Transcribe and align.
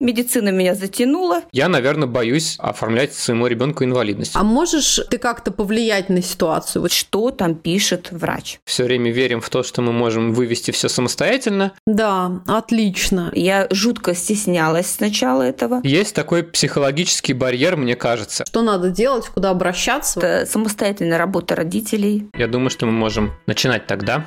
медицина 0.00 0.48
меня 0.48 0.74
затянула. 0.74 1.42
Я, 1.52 1.68
наверное, 1.68 2.08
боюсь 2.08 2.56
оформлять 2.58 3.14
своему 3.14 3.46
ребенку 3.46 3.84
инвалидность. 3.84 4.32
А 4.34 4.42
можешь 4.42 5.00
ты 5.10 5.18
как-то 5.18 5.50
повлиять 5.50 6.08
на 6.08 6.22
ситуацию? 6.22 6.82
Вот 6.82 6.92
что 6.92 7.30
там 7.30 7.54
пишет 7.54 8.08
врач? 8.10 8.58
Все 8.64 8.84
время 8.84 9.12
верим 9.12 9.40
в 9.40 9.48
то, 9.50 9.62
что 9.62 9.82
мы 9.82 9.92
можем 9.92 10.32
вывести 10.32 10.70
все 10.70 10.88
самостоятельно. 10.88 11.72
Да, 11.86 12.42
отлично. 12.46 13.30
Я 13.34 13.68
жутко 13.70 14.14
стеснялась 14.14 14.90
сначала 14.90 15.42
этого. 15.42 15.80
Есть 15.84 16.14
такой 16.14 16.42
психологический 16.42 17.34
барьер, 17.34 17.76
мне 17.76 17.96
кажется. 17.96 18.44
Что 18.46 18.62
надо 18.62 18.90
делать, 18.90 19.26
куда 19.26 19.50
обращаться? 19.50 20.20
Это 20.20 20.50
самостоятельная 20.50 21.18
работа 21.18 21.54
родителей. 21.54 22.28
Я 22.36 22.46
думаю, 22.46 22.70
что 22.70 22.86
мы 22.86 22.92
можем 22.92 23.32
начинать 23.46 23.86
тогда. 23.86 24.26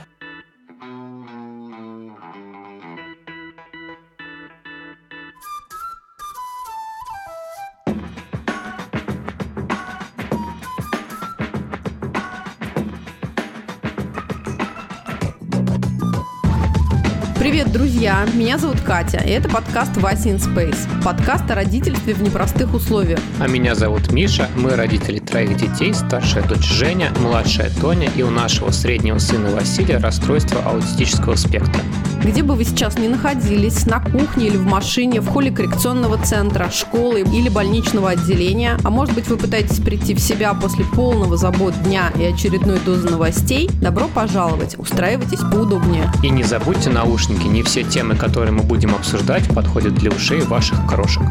Друзья! 18.13 18.38
Меня 18.38 18.58
зовут 18.58 18.81
Катя, 18.81 19.17
и 19.17 19.30
это 19.30 19.49
подкаст 19.49 19.98
«Вася 19.98 20.30
in 20.30 20.38
Space». 20.38 20.77
Подкаст 21.04 21.49
о 21.49 21.55
родительстве 21.55 22.13
в 22.13 22.21
непростых 22.21 22.73
условиях. 22.73 23.20
А 23.40 23.48
меня 23.48 23.76
зовут 23.76 24.12
Миша, 24.12 24.49
мы 24.55 24.71
родители 24.71 25.20
троих 25.20 25.58
детей, 25.58 25.94
старшая 25.94 26.44
дочь 26.44 26.66
Женя, 26.66 27.12
младшая 27.20 27.71
Тоня 27.81 28.09
и 28.16 28.23
у 28.23 28.30
нашего 28.30 28.71
среднего 28.71 29.18
сына 29.20 29.52
Василия 29.52 29.98
расстройство 29.98 30.62
аутистического 30.63 31.35
спектра. 31.35 31.81
Где 32.23 32.41
бы 32.41 32.55
вы 32.55 32.63
сейчас 32.63 32.98
ни 32.98 33.09
находились, 33.09 33.85
на 33.85 33.99
кухне 33.99 34.48
или 34.48 34.55
в 34.55 34.66
машине, 34.66 35.20
в 35.20 35.27
холле 35.27 35.52
коррекционного 35.52 36.18
центра, 36.23 36.70
школы 36.71 37.20
или 37.20 37.49
больничного 37.49 38.12
отделения, 38.12 38.77
а 38.84 38.90
может 38.90 39.13
быть 39.13 39.27
вы 39.27 39.35
пытаетесь 39.35 39.79
прийти 39.79 40.16
в 40.16 40.20
себя 40.20 40.54
после 40.54 40.85
полного 40.85 41.35
забот 41.35 41.73
дня 41.84 42.13
и 42.18 42.23
очередной 42.23 42.79
дозы 42.79 43.10
новостей, 43.10 43.70
добро 43.82 44.07
пожаловать, 44.07 44.79
устраивайтесь 44.79 45.40
поудобнее. 45.40 46.10
И 46.23 46.29
не 46.29 46.43
забудьте 46.43 46.90
наушники, 46.90 47.45
не 47.45 47.62
все 47.62 47.84
темы, 47.84 48.02
которые 48.12 48.51
мы 48.51 48.63
будем 48.63 48.93
обсуждать, 48.93 49.48
подходят 49.54 49.96
для 49.96 50.12
ушей 50.12 50.41
ваших 50.41 50.85
крошек. 50.87 51.23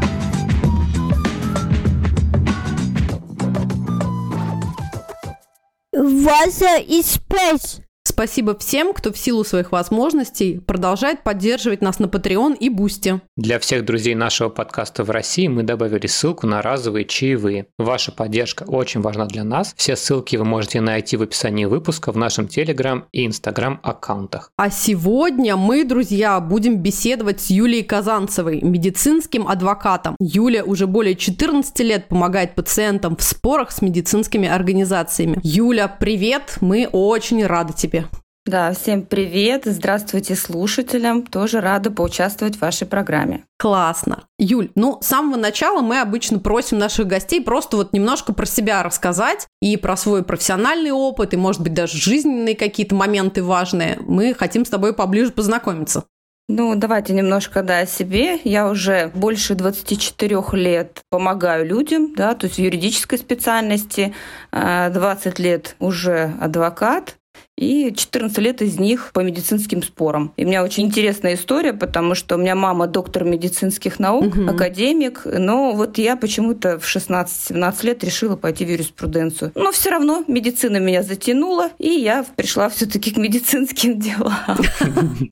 Вася 5.93 6.79
и 6.79 7.03
Space. 7.03 7.83
Спасибо 8.05 8.59
всем, 8.59 8.93
кто 8.93 9.13
в 9.13 9.17
силу 9.17 9.45
своих 9.45 9.71
возможностей 9.71 10.59
продолжает 10.59 11.23
поддерживать 11.23 11.83
нас 11.83 12.01
на 12.01 12.07
Patreon 12.07 12.57
и 12.59 12.69
Boosty. 12.69 13.21
Для 13.37 13.61
всех 13.61 13.85
друзей 13.85 14.17
нашего 14.17 14.49
подкаста 14.49 15.05
в 15.05 15.11
России 15.11 15.47
мы 15.47 15.63
добавили 15.63 16.09
ссылку 16.09 16.49
на 16.49 16.63
разовые 16.63 17.05
чаевые. 17.05 17.67
Ваша 17.79 18.11
поддержка 18.11 18.65
очень 18.65 19.03
важна 19.03 19.27
для 19.27 19.45
нас. 19.45 19.73
Все 19.77 19.95
ссылки 19.95 20.35
вы 20.35 20.45
можете 20.45 20.81
найти 20.81 21.17
в 21.17 21.23
описании 21.23 21.65
выпуска 21.65 22.11
в 22.11 22.17
нашем 22.17 22.47
Telegram 22.47 23.05
и 23.13 23.25
Instagram 23.25 23.79
аккаунтах. 23.85 24.51
А 24.57 24.69
сегодня 24.69 25.57
мы, 25.57 25.85
друзья, 25.85 26.41
будем 26.41 26.79
беседовать 26.79 27.41
с 27.41 27.51
Юлией 27.51 27.85
Казанцевой, 27.85 28.63
медицинским 28.63 29.47
адвокатом. 29.47 30.17
Юля 30.19 30.65
уже 30.65 30.89
более 30.89 31.15
14 31.15 31.79
лет 31.81 32.09
помогает 32.09 32.57
пациентам 32.57 33.17
в 33.17 33.23
спорах 33.23 33.71
с 33.71 33.81
медицинскими 33.81 34.49
организациями. 34.49 35.39
Юля, 35.45 35.87
привет! 35.87 36.59
Мы 36.61 36.89
очень 36.91 37.47
рады 37.47 37.73
тебе 37.73 37.92
тебе. 37.93 38.07
Да, 38.45 38.73
всем 38.73 39.03
привет, 39.03 39.63
здравствуйте 39.67 40.35
слушателям, 40.35 41.25
тоже 41.25 41.61
рада 41.61 41.93
поучаствовать 41.93 42.57
в 42.57 42.61
вашей 42.61 42.89
программе. 42.89 43.45
Классно. 43.57 44.25
Юль, 44.37 44.71
ну, 44.75 44.99
с 45.01 45.07
самого 45.07 45.39
начала 45.39 45.81
мы 45.81 46.01
обычно 46.01 46.41
просим 46.41 46.79
наших 46.79 47.07
гостей 47.07 47.41
просто 47.41 47.77
вот 47.77 47.93
немножко 47.93 48.33
про 48.33 48.45
себя 48.45 48.83
рассказать 48.83 49.47
и 49.61 49.77
про 49.77 49.97
свой 49.97 50.25
профессиональный 50.25 50.91
опыт, 50.91 51.35
и, 51.35 51.37
может 51.37 51.63
быть, 51.63 51.73
даже 51.73 51.97
жизненные 51.97 52.57
какие-то 52.57 52.97
моменты 52.97 53.45
важные. 53.45 53.99
Мы 54.01 54.35
хотим 54.35 54.65
с 54.65 54.71
тобой 54.71 54.93
поближе 54.93 55.31
познакомиться. 55.31 56.05
Ну, 56.49 56.75
давайте 56.75 57.13
немножко, 57.13 57.63
да, 57.63 57.79
о 57.79 57.87
себе. 57.87 58.41
Я 58.43 58.69
уже 58.69 59.13
больше 59.15 59.55
24 59.55 60.43
лет 60.55 61.01
помогаю 61.11 61.65
людям, 61.65 62.13
да, 62.17 62.35
то 62.35 62.47
есть 62.47 62.59
в 62.59 62.61
юридической 62.61 63.19
специальности, 63.19 64.13
20 64.51 65.39
э, 65.39 65.43
лет 65.43 65.77
уже 65.79 66.35
адвокат, 66.41 67.15
и 67.63 67.95
14 67.95 68.39
лет 68.39 68.63
из 68.63 68.79
них 68.79 69.11
по 69.13 69.21
медицинским 69.21 69.83
спорам. 69.83 70.33
И 70.37 70.45
у 70.45 70.49
меня 70.49 70.65
очень 70.65 70.85
интересная 70.85 71.35
история, 71.35 71.73
потому 71.73 72.15
что 72.15 72.37
у 72.37 72.39
меня 72.39 72.55
мама 72.55 72.87
доктор 72.87 73.25
медицинских 73.25 73.99
наук, 73.99 74.25
угу. 74.25 74.49
академик, 74.49 75.23
но 75.25 75.73
вот 75.73 75.99
я 75.99 76.17
почему-то 76.17 76.79
в 76.79 76.85
16-17 76.85 77.87
лет 77.87 78.05
решила 78.05 78.37
пойти 78.37 78.65
в 78.65 78.71
юриспруденцию. 78.71 79.53
Но 79.55 79.73
все 79.73 79.91
равно 79.91 80.25
медицина 80.27 80.79
меня 80.79 81.03
затянула, 81.03 81.71
и 81.79 81.89
я 81.89 82.25
пришла 82.37 82.69
все-таки 82.69 83.13
к 83.13 83.17
медицинским 83.17 83.99
делам. 84.01 84.59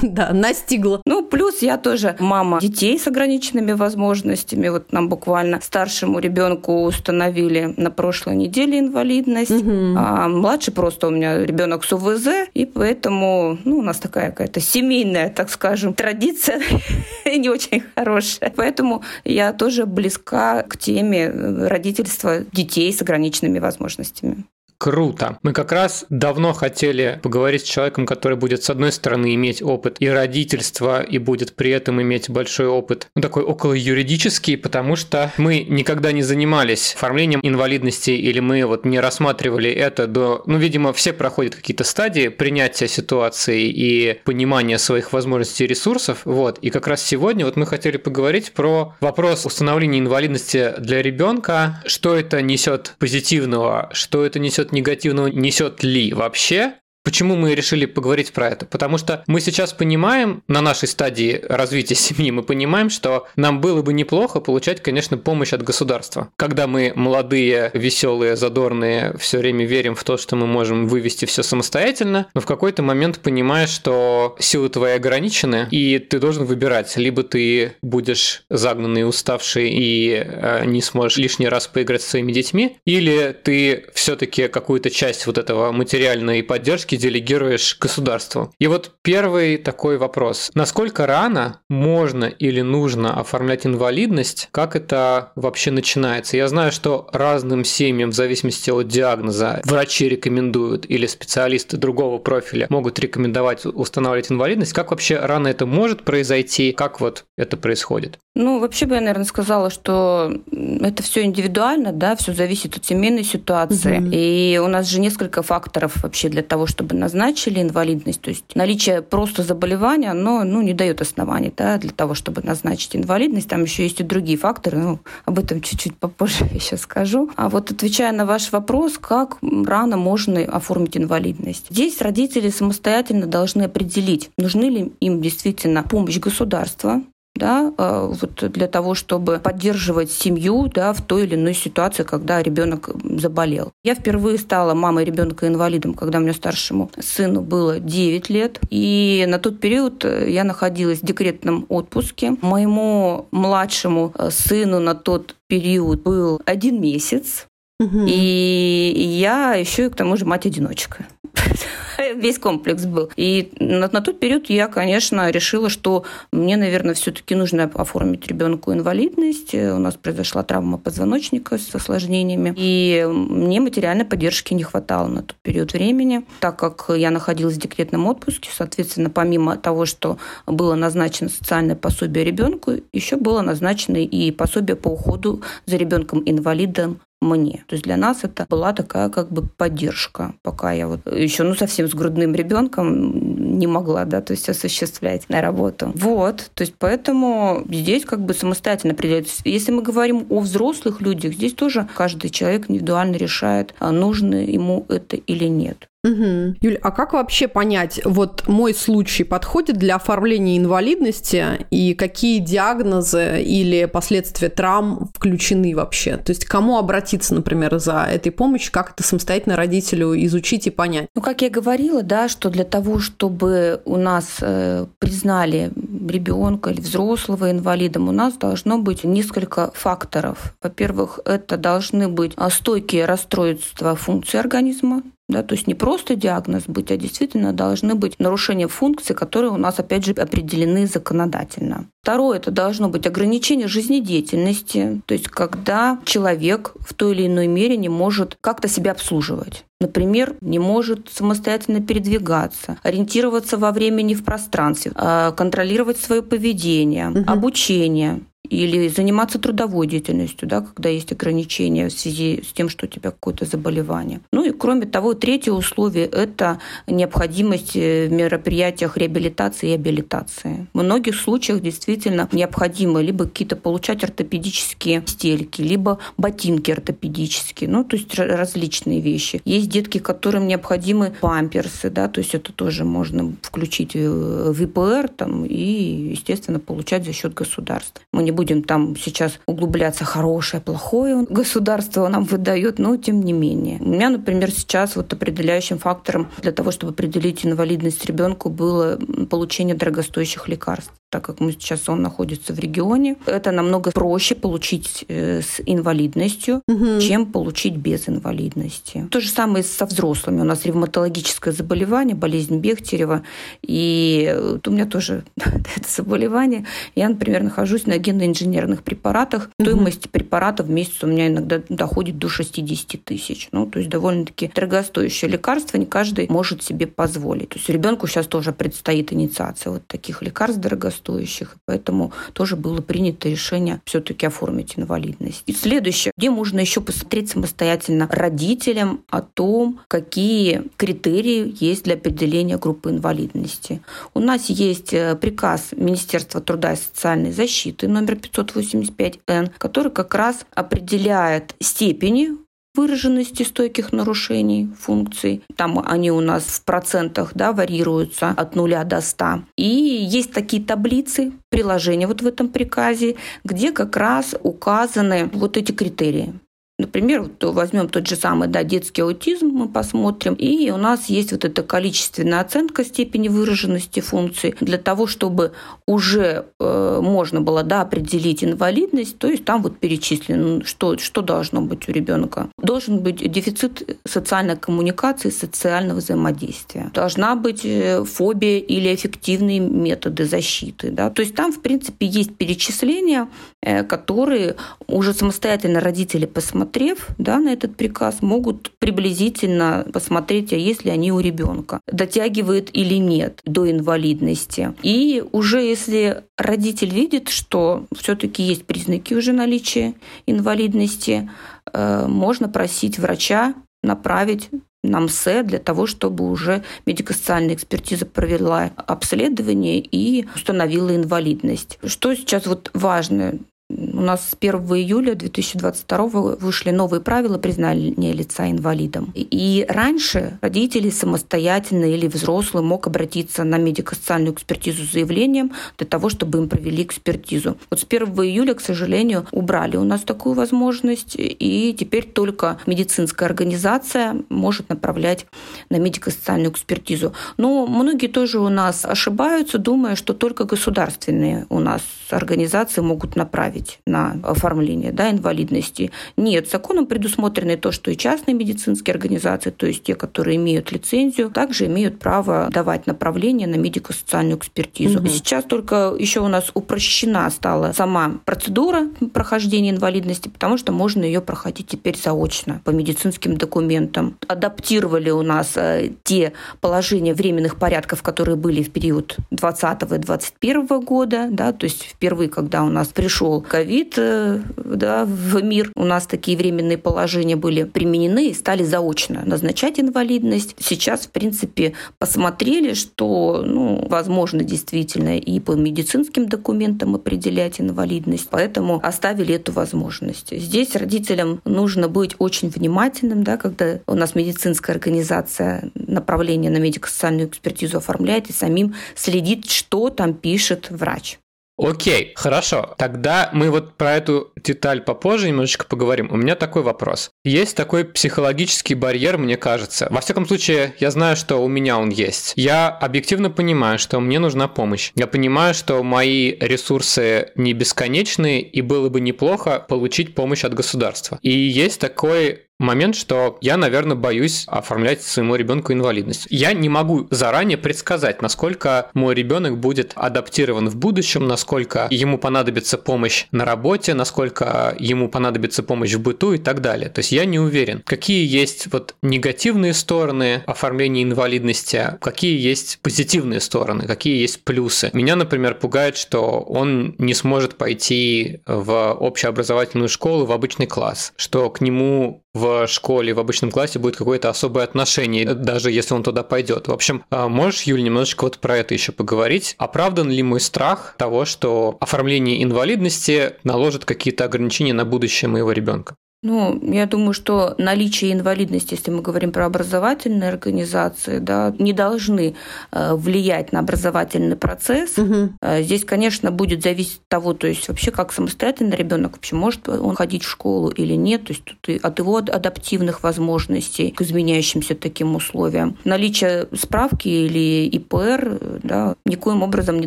Да, 0.02 0.32
настигла. 0.32 1.00
Ну, 1.04 1.24
плюс 1.24 1.62
я 1.62 1.76
тоже 1.76 2.16
мама 2.20 2.60
детей 2.60 2.98
с 2.98 3.06
ограниченными 3.06 3.72
возможностями. 3.72 4.68
Вот 4.68 4.92
нам 4.92 5.08
буквально 5.08 5.60
старшему 5.60 6.18
ребенку 6.18 6.84
установили 6.84 7.74
на 7.76 7.90
прошлой 7.90 8.36
неделе 8.36 8.78
инвалидность, 8.78 9.64
а 9.96 10.28
младший 10.28 10.72
просто 10.72 11.08
у 11.08 11.10
меня 11.10 11.44
ребенок 11.44 11.84
с 11.84 11.92
УВЗ, 11.92 12.19
и 12.54 12.64
поэтому 12.64 13.58
ну, 13.64 13.78
у 13.78 13.82
нас 13.82 13.98
такая 13.98 14.30
какая-то 14.30 14.60
семейная, 14.60 15.30
так 15.30 15.50
скажем, 15.50 15.94
традиция 15.94 16.60
не 17.24 17.48
очень 17.48 17.82
хорошая. 17.94 18.52
Поэтому 18.54 19.02
я 19.24 19.52
тоже 19.52 19.86
близка 19.86 20.62
к 20.62 20.76
теме 20.76 21.28
родительства 21.30 22.40
детей 22.52 22.92
с 22.92 23.02
ограниченными 23.02 23.58
возможностями 23.58 24.44
круто. 24.80 25.38
Мы 25.42 25.52
как 25.52 25.72
раз 25.72 26.06
давно 26.08 26.54
хотели 26.54 27.20
поговорить 27.22 27.66
с 27.66 27.68
человеком, 27.68 28.06
который 28.06 28.38
будет, 28.38 28.64
с 28.64 28.70
одной 28.70 28.92
стороны, 28.92 29.34
иметь 29.34 29.62
опыт 29.62 29.96
и 30.00 30.08
родительства, 30.08 31.02
и 31.02 31.18
будет 31.18 31.54
при 31.54 31.70
этом 31.70 32.00
иметь 32.00 32.30
большой 32.30 32.66
опыт, 32.66 33.08
ну, 33.14 33.20
такой 33.20 33.42
около 33.42 33.74
юридический, 33.74 34.56
потому 34.56 34.96
что 34.96 35.32
мы 35.36 35.66
никогда 35.68 36.12
не 36.12 36.22
занимались 36.22 36.94
оформлением 36.94 37.40
инвалидности, 37.42 38.12
или 38.12 38.40
мы 38.40 38.64
вот 38.64 38.86
не 38.86 38.98
рассматривали 38.98 39.70
это 39.70 40.06
до... 40.06 40.42
Ну, 40.46 40.56
видимо, 40.56 40.94
все 40.94 41.12
проходят 41.12 41.54
какие-то 41.54 41.84
стадии 41.84 42.28
принятия 42.28 42.88
ситуации 42.88 43.68
и 43.68 44.18
понимания 44.24 44.78
своих 44.78 45.12
возможностей 45.12 45.64
и 45.64 45.66
ресурсов, 45.66 46.22
вот. 46.24 46.58
И 46.60 46.70
как 46.70 46.86
раз 46.86 47.04
сегодня 47.04 47.44
вот 47.44 47.56
мы 47.56 47.66
хотели 47.66 47.98
поговорить 47.98 48.52
про 48.52 48.94
вопрос 49.00 49.44
установления 49.44 49.98
инвалидности 49.98 50.72
для 50.78 51.02
ребенка, 51.02 51.82
что 51.84 52.16
это 52.16 52.40
несет 52.40 52.94
позитивного, 52.98 53.90
что 53.92 54.24
это 54.24 54.38
несет 54.38 54.69
негативного 54.72 55.28
несет 55.28 55.82
ли 55.82 56.12
вообще, 56.12 56.74
Почему 57.10 57.34
мы 57.34 57.56
решили 57.56 57.86
поговорить 57.86 58.32
про 58.32 58.50
это? 58.50 58.66
Потому 58.66 58.96
что 58.96 59.24
мы 59.26 59.40
сейчас 59.40 59.72
понимаем, 59.72 60.44
на 60.46 60.60
нашей 60.60 60.86
стадии 60.86 61.40
развития 61.48 61.96
семьи, 61.96 62.30
мы 62.30 62.44
понимаем, 62.44 62.88
что 62.88 63.26
нам 63.34 63.60
было 63.60 63.82
бы 63.82 63.92
неплохо 63.92 64.38
получать, 64.38 64.80
конечно, 64.80 65.18
помощь 65.18 65.52
от 65.52 65.60
государства. 65.64 66.28
Когда 66.36 66.68
мы 66.68 66.92
молодые, 66.94 67.72
веселые, 67.74 68.36
задорные, 68.36 69.16
все 69.18 69.38
время 69.38 69.64
верим 69.64 69.96
в 69.96 70.04
то, 70.04 70.18
что 70.18 70.36
мы 70.36 70.46
можем 70.46 70.86
вывести 70.86 71.24
все 71.24 71.42
самостоятельно, 71.42 72.28
но 72.32 72.40
в 72.40 72.46
какой-то 72.46 72.84
момент 72.84 73.18
понимаешь, 73.18 73.70
что 73.70 74.36
силы 74.38 74.68
твои 74.68 74.92
ограничены, 74.92 75.66
и 75.72 75.98
ты 75.98 76.20
должен 76.20 76.44
выбирать. 76.44 76.96
Либо 76.96 77.24
ты 77.24 77.72
будешь 77.82 78.44
загнанный, 78.50 79.04
уставший 79.04 79.68
и 79.68 80.12
э, 80.14 80.64
не 80.64 80.80
сможешь 80.80 81.18
лишний 81.18 81.48
раз 81.48 81.66
поиграть 81.66 82.02
со 82.02 82.10
своими 82.10 82.30
детьми, 82.30 82.76
или 82.84 83.36
ты 83.42 83.86
все-таки 83.94 84.46
какую-то 84.46 84.90
часть 84.90 85.26
вот 85.26 85.38
этого 85.38 85.72
материальной 85.72 86.44
поддержки 86.44 86.99
делегируешь 87.00 87.76
государству. 87.80 88.52
И 88.58 88.66
вот 88.66 88.92
первый 89.02 89.56
такой 89.56 89.96
вопрос. 89.96 90.50
Насколько 90.54 91.06
рано 91.06 91.60
можно 91.68 92.24
или 92.24 92.60
нужно 92.60 93.18
оформлять 93.18 93.66
инвалидность? 93.66 94.48
Как 94.52 94.76
это 94.76 95.32
вообще 95.34 95.70
начинается? 95.70 96.36
Я 96.36 96.48
знаю, 96.48 96.72
что 96.72 97.08
разным 97.12 97.64
семьям 97.64 98.10
в 98.10 98.14
зависимости 98.14 98.70
от 98.70 98.88
диагноза 98.88 99.60
врачи 99.64 100.08
рекомендуют 100.08 100.86
или 100.88 101.06
специалисты 101.06 101.76
другого 101.76 102.18
профиля 102.18 102.66
могут 102.70 102.98
рекомендовать 102.98 103.64
устанавливать 103.64 104.30
инвалидность. 104.30 104.72
Как 104.72 104.90
вообще 104.90 105.18
рано 105.18 105.48
это 105.48 105.66
может 105.66 106.02
произойти? 106.02 106.72
Как 106.72 107.00
вот 107.00 107.24
это 107.36 107.56
происходит? 107.56 108.18
Ну, 108.36 108.60
вообще 108.60 108.86
бы 108.86 108.94
я, 108.94 109.00
наверное, 109.00 109.24
сказала, 109.24 109.70
что 109.70 110.32
это 110.52 111.02
все 111.02 111.24
индивидуально, 111.24 111.92
да, 111.92 112.14
все 112.14 112.32
зависит 112.32 112.76
от 112.76 112.84
семейной 112.84 113.24
ситуации. 113.24 113.98
Угу. 113.98 114.08
И 114.12 114.60
у 114.62 114.68
нас 114.68 114.88
же 114.88 115.00
несколько 115.00 115.42
факторов 115.42 116.02
вообще 116.02 116.28
для 116.28 116.42
того, 116.42 116.66
чтобы 116.66 116.79
назначили 116.82 117.60
инвалидность. 117.62 118.20
То 118.20 118.30
есть 118.30 118.44
наличие 118.54 119.02
просто 119.02 119.42
заболевания, 119.42 120.10
оно 120.10 120.44
ну, 120.44 120.62
не 120.62 120.74
дает 120.74 121.00
оснований 121.00 121.52
да, 121.56 121.78
для 121.78 121.90
того, 121.90 122.14
чтобы 122.14 122.42
назначить 122.42 122.96
инвалидность. 122.96 123.48
Там 123.48 123.62
еще 123.62 123.84
есть 123.84 124.00
и 124.00 124.04
другие 124.04 124.38
факторы, 124.38 124.78
ну, 124.78 124.98
об 125.24 125.38
этом 125.38 125.60
чуть-чуть 125.60 125.96
попозже 125.96 126.48
я 126.52 126.60
сейчас 126.60 126.82
скажу. 126.82 127.30
А 127.36 127.48
вот 127.48 127.70
отвечая 127.70 128.12
на 128.12 128.26
ваш 128.26 128.52
вопрос, 128.52 128.98
как 128.98 129.38
рано 129.42 129.96
можно 129.96 130.40
оформить 130.40 130.96
инвалидность. 130.96 131.66
Здесь 131.70 132.00
родители 132.00 132.50
самостоятельно 132.50 133.26
должны 133.26 133.62
определить, 133.62 134.30
нужны 134.36 134.64
ли 134.64 134.92
им 135.00 135.20
действительно 135.20 135.82
помощь 135.82 136.18
государства, 136.18 137.02
да, 137.36 137.72
а, 137.78 138.06
вот 138.06 138.52
для 138.52 138.66
того, 138.66 138.94
чтобы 138.94 139.38
поддерживать 139.38 140.10
семью 140.10 140.70
да, 140.72 140.92
в 140.92 141.00
той 141.00 141.24
или 141.24 141.34
иной 141.34 141.54
ситуации, 141.54 142.02
когда 142.02 142.42
ребенок 142.42 142.90
заболел. 143.04 143.72
Я 143.82 143.94
впервые 143.94 144.38
стала 144.38 144.74
мамой 144.74 145.04
ребенка-инвалидом, 145.04 145.94
когда 145.94 146.18
у 146.18 146.22
меня 146.22 146.34
старшему 146.34 146.90
сыну 146.98 147.40
было 147.40 147.80
9 147.80 148.28
лет. 148.30 148.60
И 148.70 149.24
на 149.28 149.38
тот 149.38 149.60
период 149.60 150.04
э, 150.04 150.30
я 150.30 150.44
находилась 150.44 151.00
в 151.00 151.06
декретном 151.06 151.66
отпуске. 151.68 152.36
Моему 152.42 153.26
младшему 153.30 154.12
э, 154.14 154.30
сыну 154.30 154.80
на 154.80 154.94
тот 154.94 155.36
период 155.48 156.02
был 156.02 156.40
один 156.44 156.80
месяц. 156.80 157.46
Угу. 157.78 158.04
И 158.06 158.92
я 159.18 159.54
еще 159.54 159.86
и 159.86 159.88
к 159.88 159.96
тому 159.96 160.16
же 160.16 160.26
мать-одиночка. 160.26 161.06
Весь 162.14 162.38
комплекс 162.38 162.84
был. 162.84 163.10
И 163.16 163.52
на, 163.58 163.88
на 163.92 164.00
тот 164.00 164.20
период 164.20 164.48
я, 164.50 164.68
конечно, 164.68 165.30
решила, 165.30 165.68
что 165.68 166.04
мне, 166.32 166.56
наверное, 166.56 166.94
все-таки 166.94 167.34
нужно 167.34 167.64
оформить 167.74 168.26
ребенку 168.26 168.72
инвалидность. 168.72 169.54
У 169.54 169.78
нас 169.78 169.94
произошла 169.94 170.42
травма 170.42 170.78
позвоночника 170.78 171.58
с 171.58 171.74
осложнениями. 171.74 172.54
И 172.56 173.06
мне 173.10 173.60
материальной 173.60 174.04
поддержки 174.04 174.54
не 174.54 174.62
хватало 174.62 175.08
на 175.08 175.22
тот 175.22 175.36
период 175.42 175.72
времени, 175.72 176.24
так 176.40 176.58
как 176.58 176.86
я 176.94 177.10
находилась 177.10 177.56
в 177.56 177.60
декретном 177.60 178.06
отпуске. 178.06 178.50
Соответственно, 178.52 179.10
помимо 179.10 179.56
того, 179.56 179.86
что 179.86 180.18
было 180.46 180.74
назначено 180.74 181.28
социальное 181.28 181.76
пособие 181.76 182.24
ребенку, 182.24 182.72
еще 182.92 183.16
было 183.16 183.40
назначено 183.42 183.96
и 183.96 184.30
пособие 184.30 184.76
по 184.76 184.88
уходу 184.88 185.42
за 185.66 185.76
ребенком-инвалидом 185.76 187.00
мне. 187.20 187.64
То 187.66 187.74
есть 187.74 187.84
для 187.84 187.96
нас 187.96 188.20
это 188.22 188.46
была 188.48 188.72
такая 188.72 189.08
как 189.08 189.30
бы 189.30 189.42
поддержка, 189.42 190.34
пока 190.42 190.72
я 190.72 190.88
вот 190.88 191.00
еще 191.06 191.42
ну 191.42 191.54
совсем 191.54 191.88
с 191.88 191.94
грудным 191.94 192.34
ребенком 192.34 193.58
не 193.58 193.66
могла, 193.66 194.04
да, 194.04 194.20
то 194.20 194.32
есть 194.32 194.48
осуществлять 194.48 195.28
на 195.28 195.40
работу. 195.40 195.92
Вот, 195.94 196.50
то 196.54 196.62
есть 196.62 196.74
поэтому 196.78 197.62
здесь 197.68 198.04
как 198.04 198.20
бы 198.20 198.32
самостоятельно 198.32 198.94
определяется. 198.94 199.42
Если 199.44 199.70
мы 199.70 199.82
говорим 199.82 200.26
о 200.30 200.40
взрослых 200.40 201.00
людях, 201.00 201.34
здесь 201.34 201.52
тоже 201.52 201.86
каждый 201.94 202.30
человек 202.30 202.70
индивидуально 202.70 203.16
решает, 203.16 203.74
а 203.78 203.90
нужно 203.90 204.36
ему 204.36 204.86
это 204.88 205.16
или 205.16 205.44
нет. 205.44 205.89
Угу. 206.02 206.56
Юль, 206.62 206.78
а 206.80 206.90
как 206.92 207.12
вообще 207.12 207.46
понять, 207.46 208.00
вот 208.04 208.48
мой 208.48 208.74
случай 208.74 209.22
подходит 209.22 209.76
для 209.76 209.96
оформления 209.96 210.56
инвалидности 210.56 211.66
и 211.70 211.94
какие 211.94 212.38
диагнозы 212.38 213.42
или 213.42 213.84
последствия 213.84 214.48
травм 214.48 215.10
включены 215.14 215.76
вообще? 215.76 216.16
То 216.16 216.30
есть 216.30 216.46
кому 216.46 216.78
обратиться, 216.78 217.34
например, 217.34 217.78
за 217.78 218.06
этой 218.10 218.32
помощью, 218.32 218.72
как 218.72 218.92
это 218.92 219.02
самостоятельно 219.02 219.56
родителю 219.56 220.14
изучить 220.24 220.66
и 220.66 220.70
понять? 220.70 221.08
Ну, 221.14 221.20
как 221.20 221.42
я 221.42 221.50
говорила, 221.50 222.02
да, 222.02 222.28
что 222.28 222.48
для 222.48 222.64
того, 222.64 222.98
чтобы 222.98 223.82
у 223.84 223.96
нас 223.96 224.38
э, 224.40 224.86
признали 224.98 225.70
ребенка 226.08 226.70
или 226.70 226.80
взрослого 226.80 227.50
инвалидом, 227.50 228.08
у 228.08 228.12
нас 228.12 228.34
должно 228.34 228.78
быть 228.78 229.04
несколько 229.04 229.70
факторов. 229.74 230.54
Во-первых, 230.62 231.20
это 231.26 231.58
должны 231.58 232.08
быть 232.08 232.32
стойкие 232.50 233.04
расстройства 233.04 233.94
функции 233.96 234.38
организма, 234.38 235.02
да, 235.30 235.42
то 235.42 235.54
есть 235.54 235.66
не 235.66 235.74
просто 235.74 236.16
диагноз 236.16 236.64
быть, 236.66 236.90
а 236.90 236.96
действительно 236.96 237.52
должны 237.52 237.94
быть 237.94 238.18
нарушения 238.18 238.68
функций, 238.68 239.14
которые 239.14 239.50
у 239.50 239.56
нас, 239.56 239.78
опять 239.78 240.04
же, 240.04 240.12
определены 240.12 240.86
законодательно. 240.86 241.86
Второе, 242.02 242.38
это 242.38 242.50
должно 242.50 242.88
быть 242.88 243.06
ограничение 243.06 243.68
жизнедеятельности, 243.68 245.02
то 245.06 245.14
есть 245.14 245.28
когда 245.28 245.98
человек 246.04 246.72
в 246.80 246.94
той 246.94 247.14
или 247.14 247.26
иной 247.26 247.46
мере 247.46 247.76
не 247.76 247.88
может 247.88 248.36
как-то 248.40 248.68
себя 248.68 248.92
обслуживать. 248.92 249.64
Например, 249.80 250.34
не 250.42 250.58
может 250.58 251.08
самостоятельно 251.10 251.80
передвигаться, 251.80 252.76
ориентироваться 252.82 253.56
во 253.56 253.72
времени 253.72 254.14
в 254.14 254.24
пространстве, 254.24 254.92
а, 254.94 255.32
контролировать 255.32 255.96
свое 255.96 256.22
поведение, 256.22 257.10
угу. 257.10 257.24
обучение 257.26 258.20
или 258.48 258.88
заниматься 258.88 259.38
трудовой 259.38 259.86
деятельностью, 259.86 260.48
да, 260.48 260.60
когда 260.60 260.88
есть 260.88 261.12
ограничения 261.12 261.88
в 261.88 261.92
связи 261.92 262.42
с 262.46 262.52
тем, 262.52 262.68
что 262.68 262.86
у 262.86 262.88
тебя 262.88 263.10
какое-то 263.10 263.44
заболевание. 263.44 264.20
Ну 264.32 264.44
и 264.44 264.50
кроме 264.50 264.86
того, 264.86 265.14
третье 265.14 265.52
условие– 265.52 266.06
это 266.12 266.60
необходимость 266.86 267.76
э, 267.76 268.08
в 268.08 268.12
мероприятиях 268.12 268.96
реабилитации 268.96 269.70
и 269.70 269.74
абилитации. 269.74 270.66
В 270.72 270.82
многих 270.82 271.16
случаях 271.16 271.60
действительно 271.60 272.28
необходимо 272.32 273.00
либо 273.00 273.26
какие-то 273.26 273.56
получать 273.56 274.02
ортопедические 274.02 275.04
стельки, 275.06 275.62
либо 275.62 275.98
ботинки 276.16 276.70
ортопедические, 276.70 277.70
ну 277.70 277.84
то 277.84 277.96
есть 277.96 278.18
различные 278.18 279.00
вещи. 279.00 279.40
Есть 279.44 279.68
детки, 279.68 279.98
которым 279.98 280.48
необходимы 280.48 281.14
памперсы, 281.20 281.90
да, 281.90 282.08
то 282.08 282.20
есть 282.20 282.34
это 282.34 282.52
тоже 282.52 282.84
можно 282.84 283.32
включить 283.42 283.94
в 283.94 284.54
ВПР 284.54 285.08
там, 285.08 285.44
и, 285.44 286.10
естественно, 286.10 286.58
получать 286.58 287.04
за 287.04 287.12
счет 287.12 287.34
государства. 287.34 288.02
Мы 288.12 288.22
будем 288.32 288.62
там 288.62 288.96
сейчас 288.96 289.38
углубляться, 289.46 290.04
хорошее, 290.04 290.62
плохое 290.62 291.26
государство 291.28 292.08
нам 292.08 292.24
выдает, 292.24 292.78
но 292.78 292.96
тем 292.96 293.20
не 293.22 293.32
менее. 293.32 293.78
У 293.80 293.88
меня, 293.88 294.10
например, 294.10 294.50
сейчас 294.50 294.96
вот 294.96 295.12
определяющим 295.12 295.78
фактором 295.78 296.30
для 296.42 296.52
того, 296.52 296.70
чтобы 296.70 296.92
определить 296.92 297.44
инвалидность 297.44 298.04
ребенку, 298.04 298.50
было 298.50 298.98
получение 299.28 299.74
дорогостоящих 299.74 300.48
лекарств 300.48 300.92
так 301.10 301.24
как 301.24 301.40
мы 301.40 301.50
сейчас 301.50 301.88
он 301.88 302.02
находится 302.02 302.54
в 302.54 302.58
регионе, 302.60 303.16
это 303.26 303.50
намного 303.50 303.90
проще 303.90 304.36
получить 304.36 305.04
э, 305.08 305.42
с 305.42 305.60
инвалидностью, 305.66 306.62
угу. 306.68 307.00
чем 307.00 307.26
получить 307.26 307.76
без 307.76 308.08
инвалидности. 308.08 309.08
То 309.10 309.20
же 309.20 309.28
самое 309.28 309.64
со 309.64 309.86
взрослыми. 309.86 310.40
У 310.40 310.44
нас 310.44 310.64
ревматологическое 310.64 311.52
заболевание, 311.52 312.14
болезнь 312.14 312.58
Бехтерева, 312.58 313.24
и 313.62 314.34
у 314.64 314.70
меня 314.70 314.86
тоже 314.86 315.24
это 315.36 315.88
заболевание. 315.88 316.64
Я, 316.94 317.08
например, 317.08 317.42
нахожусь 317.42 317.86
на 317.86 317.98
генно-инженерных 318.20 318.82
препаратах. 318.82 319.50
Угу. 319.58 319.68
Стоимость 319.68 320.10
препарата 320.10 320.62
в 320.62 320.70
месяц 320.70 321.02
у 321.02 321.06
меня 321.06 321.28
иногда 321.28 321.60
доходит 321.68 322.18
до 322.18 322.28
60 322.28 323.02
тысяч. 323.04 323.48
Ну, 323.52 323.66
то 323.66 323.78
есть 323.78 323.90
довольно-таки 323.90 324.50
дорогостоящее 324.54 325.30
лекарство, 325.30 325.76
не 325.76 325.86
каждый 325.86 326.26
может 326.28 326.62
себе 326.62 326.86
позволить. 326.86 327.50
То 327.50 327.58
есть 327.58 327.68
ребенку 327.68 328.06
сейчас 328.06 328.26
тоже 328.26 328.52
предстоит 328.52 329.12
инициация 329.12 329.72
вот 329.72 329.86
таких 329.86 330.22
лекарств 330.22 330.60
дорогостоящих 330.60 330.80
дорогостоящих. 330.80 331.56
Поэтому 331.66 332.12
тоже 332.32 332.56
было 332.56 332.80
принято 332.80 333.28
решение 333.28 333.80
все-таки 333.84 334.26
оформить 334.26 334.74
инвалидность. 334.76 335.42
И 335.46 335.52
следующее, 335.52 336.12
где 336.16 336.30
можно 336.30 336.60
еще 336.60 336.80
посмотреть 336.80 337.30
самостоятельно 337.30 338.08
родителям 338.10 339.00
о 339.10 339.20
том, 339.20 339.80
какие 339.88 340.62
критерии 340.76 341.54
есть 341.60 341.84
для 341.84 341.94
определения 341.94 342.58
группы 342.58 342.90
инвалидности. 342.90 343.80
У 344.14 344.20
нас 344.20 344.48
есть 344.48 344.92
э, 344.92 345.16
приказ 345.16 345.70
Министерства 345.76 346.40
труда 346.40 346.72
и 346.72 346.76
социальной 346.76 347.32
защиты 347.32 347.88
номер 347.88 348.09
585Н, 348.16 349.50
который 349.58 349.92
как 349.92 350.14
раз 350.14 350.46
определяет 350.54 351.54
степени 351.60 352.30
выраженности 352.74 353.42
стойких 353.42 353.92
нарушений 353.92 354.68
функций. 354.78 355.42
Там 355.56 355.82
они 355.84 356.10
у 356.10 356.20
нас 356.20 356.44
в 356.44 356.64
процентах 356.64 357.32
да, 357.34 357.52
варьируются 357.52 358.30
от 358.30 358.54
0 358.54 358.84
до 358.84 359.00
100. 359.00 359.42
И 359.56 359.64
есть 359.64 360.32
такие 360.32 360.62
таблицы, 360.62 361.32
приложения 361.50 362.06
вот 362.06 362.22
в 362.22 362.26
этом 362.26 362.48
приказе, 362.48 363.16
где 363.44 363.72
как 363.72 363.96
раз 363.96 364.34
указаны 364.42 365.28
вот 365.32 365.56
эти 365.56 365.72
критерии. 365.72 366.34
Например, 366.80 367.22
вот 367.22 367.54
возьмем 367.54 367.88
тот 367.88 368.06
же 368.06 368.16
самый 368.16 368.48
да, 368.48 368.64
детский 368.64 369.02
аутизм, 369.02 369.48
мы 369.48 369.68
посмотрим, 369.68 370.34
и 370.34 370.70
у 370.70 370.78
нас 370.78 371.06
есть 371.06 371.32
вот 371.32 371.44
эта 371.44 371.62
количественная 371.62 372.40
оценка 372.40 372.84
степени 372.84 373.28
выраженности 373.28 374.00
функций 374.00 374.54
для 374.60 374.78
того, 374.78 375.06
чтобы 375.06 375.52
уже 375.86 376.46
э, 376.58 377.00
можно 377.02 377.40
было 377.42 377.62
да, 377.62 377.82
определить 377.82 378.42
инвалидность, 378.42 379.18
то 379.18 379.28
есть 379.28 379.44
там 379.44 379.62
вот 379.62 379.78
перечислено, 379.78 380.64
что, 380.64 380.96
что 380.96 381.20
должно 381.20 381.60
быть 381.60 381.88
у 381.88 381.92
ребенка. 381.92 382.48
Должен 382.56 383.00
быть 383.00 383.30
дефицит 383.30 383.98
социальной 384.06 384.56
коммуникации, 384.56 385.30
социального 385.30 385.98
взаимодействия. 385.98 386.90
Должна 386.94 387.36
быть 387.36 387.60
э, 387.64 388.04
фобия 388.04 388.58
или 388.58 388.94
эффективные 388.94 389.60
методы 389.60 390.24
защиты. 390.24 390.90
Да? 390.90 391.10
То 391.10 391.22
есть 391.22 391.34
там, 391.34 391.52
в 391.52 391.60
принципе, 391.60 392.06
есть 392.06 392.34
перечисления, 392.36 393.28
э, 393.59 393.59
которые 393.62 394.56
уже 394.86 395.12
самостоятельно 395.12 395.80
родители 395.80 396.26
посмотрев 396.26 397.08
да, 397.18 397.38
на 397.38 397.52
этот 397.52 397.76
приказ, 397.76 398.22
могут 398.22 398.70
приблизительно 398.78 399.86
посмотреть, 399.92 400.52
а 400.52 400.56
есть 400.56 400.84
ли 400.84 400.90
они 400.90 401.12
у 401.12 401.20
ребенка, 401.20 401.80
дотягивает 401.86 402.70
или 402.72 402.94
нет 402.94 403.40
до 403.44 403.70
инвалидности. 403.70 404.74
И 404.82 405.22
уже 405.32 405.60
если 405.60 406.24
родитель 406.38 406.94
видит, 406.94 407.28
что 407.28 407.86
все-таки 407.96 408.42
есть 408.42 408.64
признаки 408.64 409.14
уже 409.14 409.32
наличия 409.32 409.94
инвалидности, 410.26 411.30
э, 411.72 412.06
можно 412.06 412.48
просить 412.48 412.98
врача 412.98 413.54
направить 413.82 414.50
на 414.82 415.00
МСЭ 415.00 415.42
для 415.42 415.58
того, 415.58 415.86
чтобы 415.86 416.30
уже 416.30 416.62
медико-социальная 416.86 417.54
экспертиза 417.54 418.06
провела 418.06 418.70
обследование 418.76 419.78
и 419.78 420.26
установила 420.34 420.94
инвалидность. 420.94 421.78
Что 421.84 422.14
сейчас 422.14 422.46
вот 422.46 422.70
важно 422.72 423.38
У 423.70 424.00
нас 424.00 424.30
с 424.30 424.36
1 424.38 424.60
июля 424.76 425.14
2022 425.14 426.36
вышли 426.40 426.70
новые 426.70 427.00
правила 427.00 427.38
признания 427.38 428.12
лица 428.12 428.50
инвалидом. 428.50 429.12
И 429.14 429.64
раньше 429.68 430.38
родители 430.40 430.90
самостоятельно 430.90 431.84
или 431.84 432.08
взрослый 432.08 432.64
мог 432.64 432.88
обратиться 432.88 433.44
на 433.44 433.58
медико-социальную 433.58 434.34
экспертизу 434.34 434.84
с 434.84 434.92
заявлением 434.92 435.52
для 435.78 435.86
того, 435.86 436.08
чтобы 436.08 436.38
им 436.38 436.48
провели 436.48 436.82
экспертизу. 436.82 437.58
Вот 437.70 437.80
с 437.80 437.86
1 437.88 438.08
июля, 438.08 438.54
к 438.54 438.60
сожалению, 438.60 439.26
убрали 439.30 439.76
у 439.76 439.84
нас 439.84 440.00
такую 440.02 440.34
возможность, 440.34 441.14
и 441.16 441.76
теперь 441.78 442.06
только 442.06 442.58
медицинская 442.66 443.28
организация 443.28 444.16
может 444.30 444.68
направлять 444.68 445.26
на 445.68 445.76
медико-социальную 445.76 446.50
экспертизу. 446.50 447.12
Но 447.36 447.66
многие 447.66 448.08
тоже 448.08 448.40
у 448.40 448.48
нас 448.48 448.84
ошибаются, 448.84 449.58
думая, 449.58 449.94
что 449.94 450.12
только 450.12 450.44
государственные 450.44 451.46
у 451.50 451.60
нас 451.60 451.82
организации 452.10 452.80
могут 452.80 453.14
направить 453.14 453.59
на 453.86 454.16
оформление 454.22 454.92
да, 454.92 455.10
инвалидности. 455.10 455.90
Нет, 456.16 456.50
законом 456.50 456.86
предусмотрено 456.86 457.56
то, 457.56 457.72
что 457.72 457.90
и 457.90 457.96
частные 457.96 458.34
медицинские 458.34 458.94
организации, 458.94 459.50
то 459.50 459.66
есть 459.66 459.82
те, 459.82 459.94
которые 459.94 460.36
имеют 460.36 460.72
лицензию, 460.72 461.30
также 461.30 461.66
имеют 461.66 461.98
право 461.98 462.48
давать 462.52 462.86
направление 462.86 463.48
на 463.48 463.56
медико-социальную 463.56 464.38
экспертизу. 464.38 464.98
Угу. 465.00 465.08
Сейчас 465.08 465.44
только 465.44 465.94
еще 465.98 466.20
у 466.20 466.28
нас 466.28 466.50
упрощена 466.54 467.28
стала 467.30 467.72
сама 467.72 468.18
процедура 468.24 468.88
прохождения 469.12 469.70
инвалидности, 469.70 470.28
потому 470.28 470.56
что 470.56 470.72
можно 470.72 471.04
ее 471.04 471.20
проходить 471.20 471.68
теперь 471.68 471.96
заочно 471.96 472.60
по 472.64 472.70
медицинским 472.70 473.36
документам. 473.36 474.16
Адаптировали 474.28 475.10
у 475.10 475.22
нас 475.22 475.52
э, 475.56 475.92
те 476.04 476.32
положения 476.60 477.14
временных 477.14 477.56
порядков, 477.56 478.02
которые 478.02 478.36
были 478.36 478.62
в 478.62 478.70
период 478.70 479.16
2020 479.30 479.82
и 479.82 479.86
2021 479.86 480.80
года, 480.80 481.28
да, 481.30 481.52
то 481.52 481.64
есть 481.64 481.82
впервые, 481.82 482.28
когда 482.28 482.62
у 482.62 482.68
нас 482.68 482.88
пришел 482.88 483.40
ковид 483.50 483.94
э, 483.96 484.40
да, 484.56 485.04
в 485.04 485.42
мир, 485.42 485.72
у 485.74 485.84
нас 485.84 486.06
такие 486.06 486.38
временные 486.38 486.78
положения 486.78 487.34
были 487.34 487.64
применены 487.64 488.28
и 488.28 488.34
стали 488.34 488.62
заочно 488.62 489.22
назначать 489.26 489.80
инвалидность. 489.80 490.54
Сейчас, 490.60 491.06
в 491.06 491.10
принципе, 491.10 491.72
посмотрели, 491.98 492.74
что 492.74 493.42
ну, 493.44 493.84
возможно 493.88 494.44
действительно 494.44 495.18
и 495.18 495.40
по 495.40 495.52
медицинским 495.52 496.28
документам 496.28 496.94
определять 496.94 497.60
инвалидность, 497.60 498.28
поэтому 498.30 498.78
оставили 498.84 499.34
эту 499.34 499.50
возможность. 499.50 500.30
Здесь 500.30 500.76
родителям 500.76 501.40
нужно 501.44 501.88
быть 501.88 502.14
очень 502.20 502.50
внимательным, 502.50 503.24
да, 503.24 503.36
когда 503.36 503.80
у 503.88 503.94
нас 503.94 504.14
медицинская 504.14 504.76
организация 504.76 505.72
направление 505.74 506.52
на 506.52 506.58
медико-социальную 506.58 507.28
экспертизу 507.28 507.78
оформляет 507.78 508.30
и 508.30 508.32
самим 508.32 508.76
следит, 508.94 509.50
что 509.50 509.90
там 509.90 510.14
пишет 510.14 510.70
врач. 510.70 511.18
Окей, 511.60 512.12
хорошо. 512.14 512.74
Тогда 512.78 513.28
мы 513.32 513.50
вот 513.50 513.76
про 513.76 513.96
эту 513.96 514.32
деталь 514.42 514.80
попозже 514.80 515.28
немножечко 515.28 515.66
поговорим. 515.66 516.08
У 516.10 516.16
меня 516.16 516.34
такой 516.34 516.62
вопрос. 516.62 517.10
Есть 517.22 517.56
такой 517.56 517.84
психологический 517.84 518.74
барьер, 518.74 519.18
мне 519.18 519.36
кажется. 519.36 519.88
Во 519.90 520.00
всяком 520.00 520.26
случае, 520.26 520.74
я 520.78 520.90
знаю, 520.90 521.16
что 521.16 521.36
у 521.36 521.48
меня 521.48 521.78
он 521.78 521.90
есть. 521.90 522.32
Я 522.36 522.68
объективно 522.68 523.30
понимаю, 523.30 523.78
что 523.78 524.00
мне 524.00 524.18
нужна 524.18 524.48
помощь. 524.48 524.92
Я 524.94 525.06
понимаю, 525.06 525.52
что 525.54 525.82
мои 525.82 526.34
ресурсы 526.40 527.30
не 527.34 527.52
бесконечные, 527.52 528.40
и 528.40 528.62
было 528.62 528.88
бы 528.88 529.00
неплохо 529.00 529.64
получить 529.68 530.14
помощь 530.14 530.44
от 530.44 530.54
государства. 530.54 531.18
И 531.22 531.30
есть 531.30 531.80
такой 531.80 532.46
момент, 532.60 532.94
что 532.94 533.38
я, 533.40 533.56
наверное, 533.56 533.96
боюсь 533.96 534.44
оформлять 534.46 535.02
своему 535.02 535.34
ребенку 535.34 535.72
инвалидность. 535.72 536.26
Я 536.30 536.52
не 536.52 536.68
могу 536.68 537.08
заранее 537.10 537.58
предсказать, 537.58 538.22
насколько 538.22 538.90
мой 538.94 539.14
ребенок 539.14 539.58
будет 539.58 539.92
адаптирован 539.96 540.68
в 540.68 540.76
будущем, 540.76 541.26
насколько 541.26 541.88
ему 541.90 542.18
понадобится 542.18 542.78
помощь 542.78 543.26
на 543.32 543.44
работе, 543.44 543.94
насколько 543.94 544.76
ему 544.78 545.08
понадобится 545.08 545.62
помощь 545.62 545.94
в 545.94 546.00
быту 546.00 546.34
и 546.34 546.38
так 546.38 546.60
далее. 546.60 546.88
То 546.90 547.00
есть 547.00 547.12
я 547.12 547.24
не 547.24 547.38
уверен, 547.38 547.82
какие 547.84 548.26
есть 548.26 548.72
вот 548.72 548.94
негативные 549.02 549.74
стороны 549.74 550.42
оформления 550.46 551.02
инвалидности, 551.02 551.96
какие 552.00 552.38
есть 552.38 552.78
позитивные 552.82 553.40
стороны, 553.40 553.86
какие 553.86 554.20
есть 554.20 554.44
плюсы. 554.44 554.90
Меня, 554.92 555.16
например, 555.16 555.54
пугает, 555.54 555.96
что 555.96 556.40
он 556.40 556.94
не 556.98 557.14
сможет 557.14 557.56
пойти 557.56 558.40
в 558.46 558.92
общеобразовательную 558.92 559.88
школу, 559.88 560.26
в 560.26 560.32
обычный 560.32 560.66
класс, 560.66 561.12
что 561.16 561.48
к 561.50 561.60
нему 561.60 562.22
в 562.34 562.66
школе, 562.66 563.12
в 563.12 563.18
обычном 563.18 563.50
классе 563.50 563.78
будет 563.78 563.96
какое-то 563.96 564.28
особое 564.28 564.64
отношение, 564.64 565.24
даже 565.34 565.70
если 565.70 565.94
он 565.94 566.02
туда 566.02 566.22
пойдет. 566.22 566.68
В 566.68 566.72
общем, 566.72 567.04
а, 567.10 567.28
можешь, 567.28 567.62
Юль, 567.62 567.82
немножечко 567.82 568.24
вот 568.24 568.38
про 568.38 568.58
это 568.58 568.74
еще 568.74 568.92
поговорить? 568.92 569.54
Оправдан 569.58 570.10
ли 570.10 570.22
мой 570.22 570.40
страх 570.40 570.94
того, 570.96 571.24
что 571.24 571.76
оформление 571.80 572.42
инвалидности 572.42 573.34
наложит 573.44 573.84
какие-то 573.84 574.24
ограничения 574.24 574.72
на 574.72 574.84
будущее 574.84 575.28
моего 575.28 575.52
ребенка? 575.52 575.96
Ну, 576.22 576.60
я 576.62 576.84
думаю, 576.84 577.14
что 577.14 577.54
наличие 577.56 578.12
инвалидности, 578.12 578.74
если 578.74 578.90
мы 578.90 579.00
говорим 579.00 579.32
про 579.32 579.46
образовательные 579.46 580.28
организации, 580.28 581.18
да, 581.18 581.54
не 581.58 581.72
должны 581.72 582.34
э, 582.72 582.94
влиять 582.94 583.52
на 583.52 583.60
образовательный 583.60 584.36
процесс. 584.36 584.98
Угу. 584.98 585.30
Здесь, 585.60 585.86
конечно, 585.86 586.30
будет 586.30 586.62
зависеть 586.62 586.98
от 586.98 587.08
того, 587.08 587.32
то 587.32 587.46
есть 587.46 587.68
вообще 587.68 587.90
как 587.90 588.12
самостоятельный 588.12 588.76
ребенок 588.76 589.12
вообще 589.12 589.34
может 589.34 589.66
он 589.68 589.94
ходить 589.94 590.24
в 590.24 590.28
школу 590.28 590.68
или 590.68 590.92
нет, 590.92 591.24
то 591.24 591.32
есть 591.32 591.44
тут 591.44 591.68
и 591.68 591.80
от 591.82 591.98
его 591.98 592.18
адаптивных 592.18 593.02
возможностей 593.02 593.90
к 593.90 594.02
изменяющимся 594.02 594.74
таким 594.74 595.14
условиям. 595.14 595.78
Наличие 595.84 596.48
справки 596.52 597.08
или 597.08 597.66
ИПР 597.68 598.60
да, 598.62 598.94
никоим 599.06 599.42
образом 599.42 599.80
не 599.80 599.86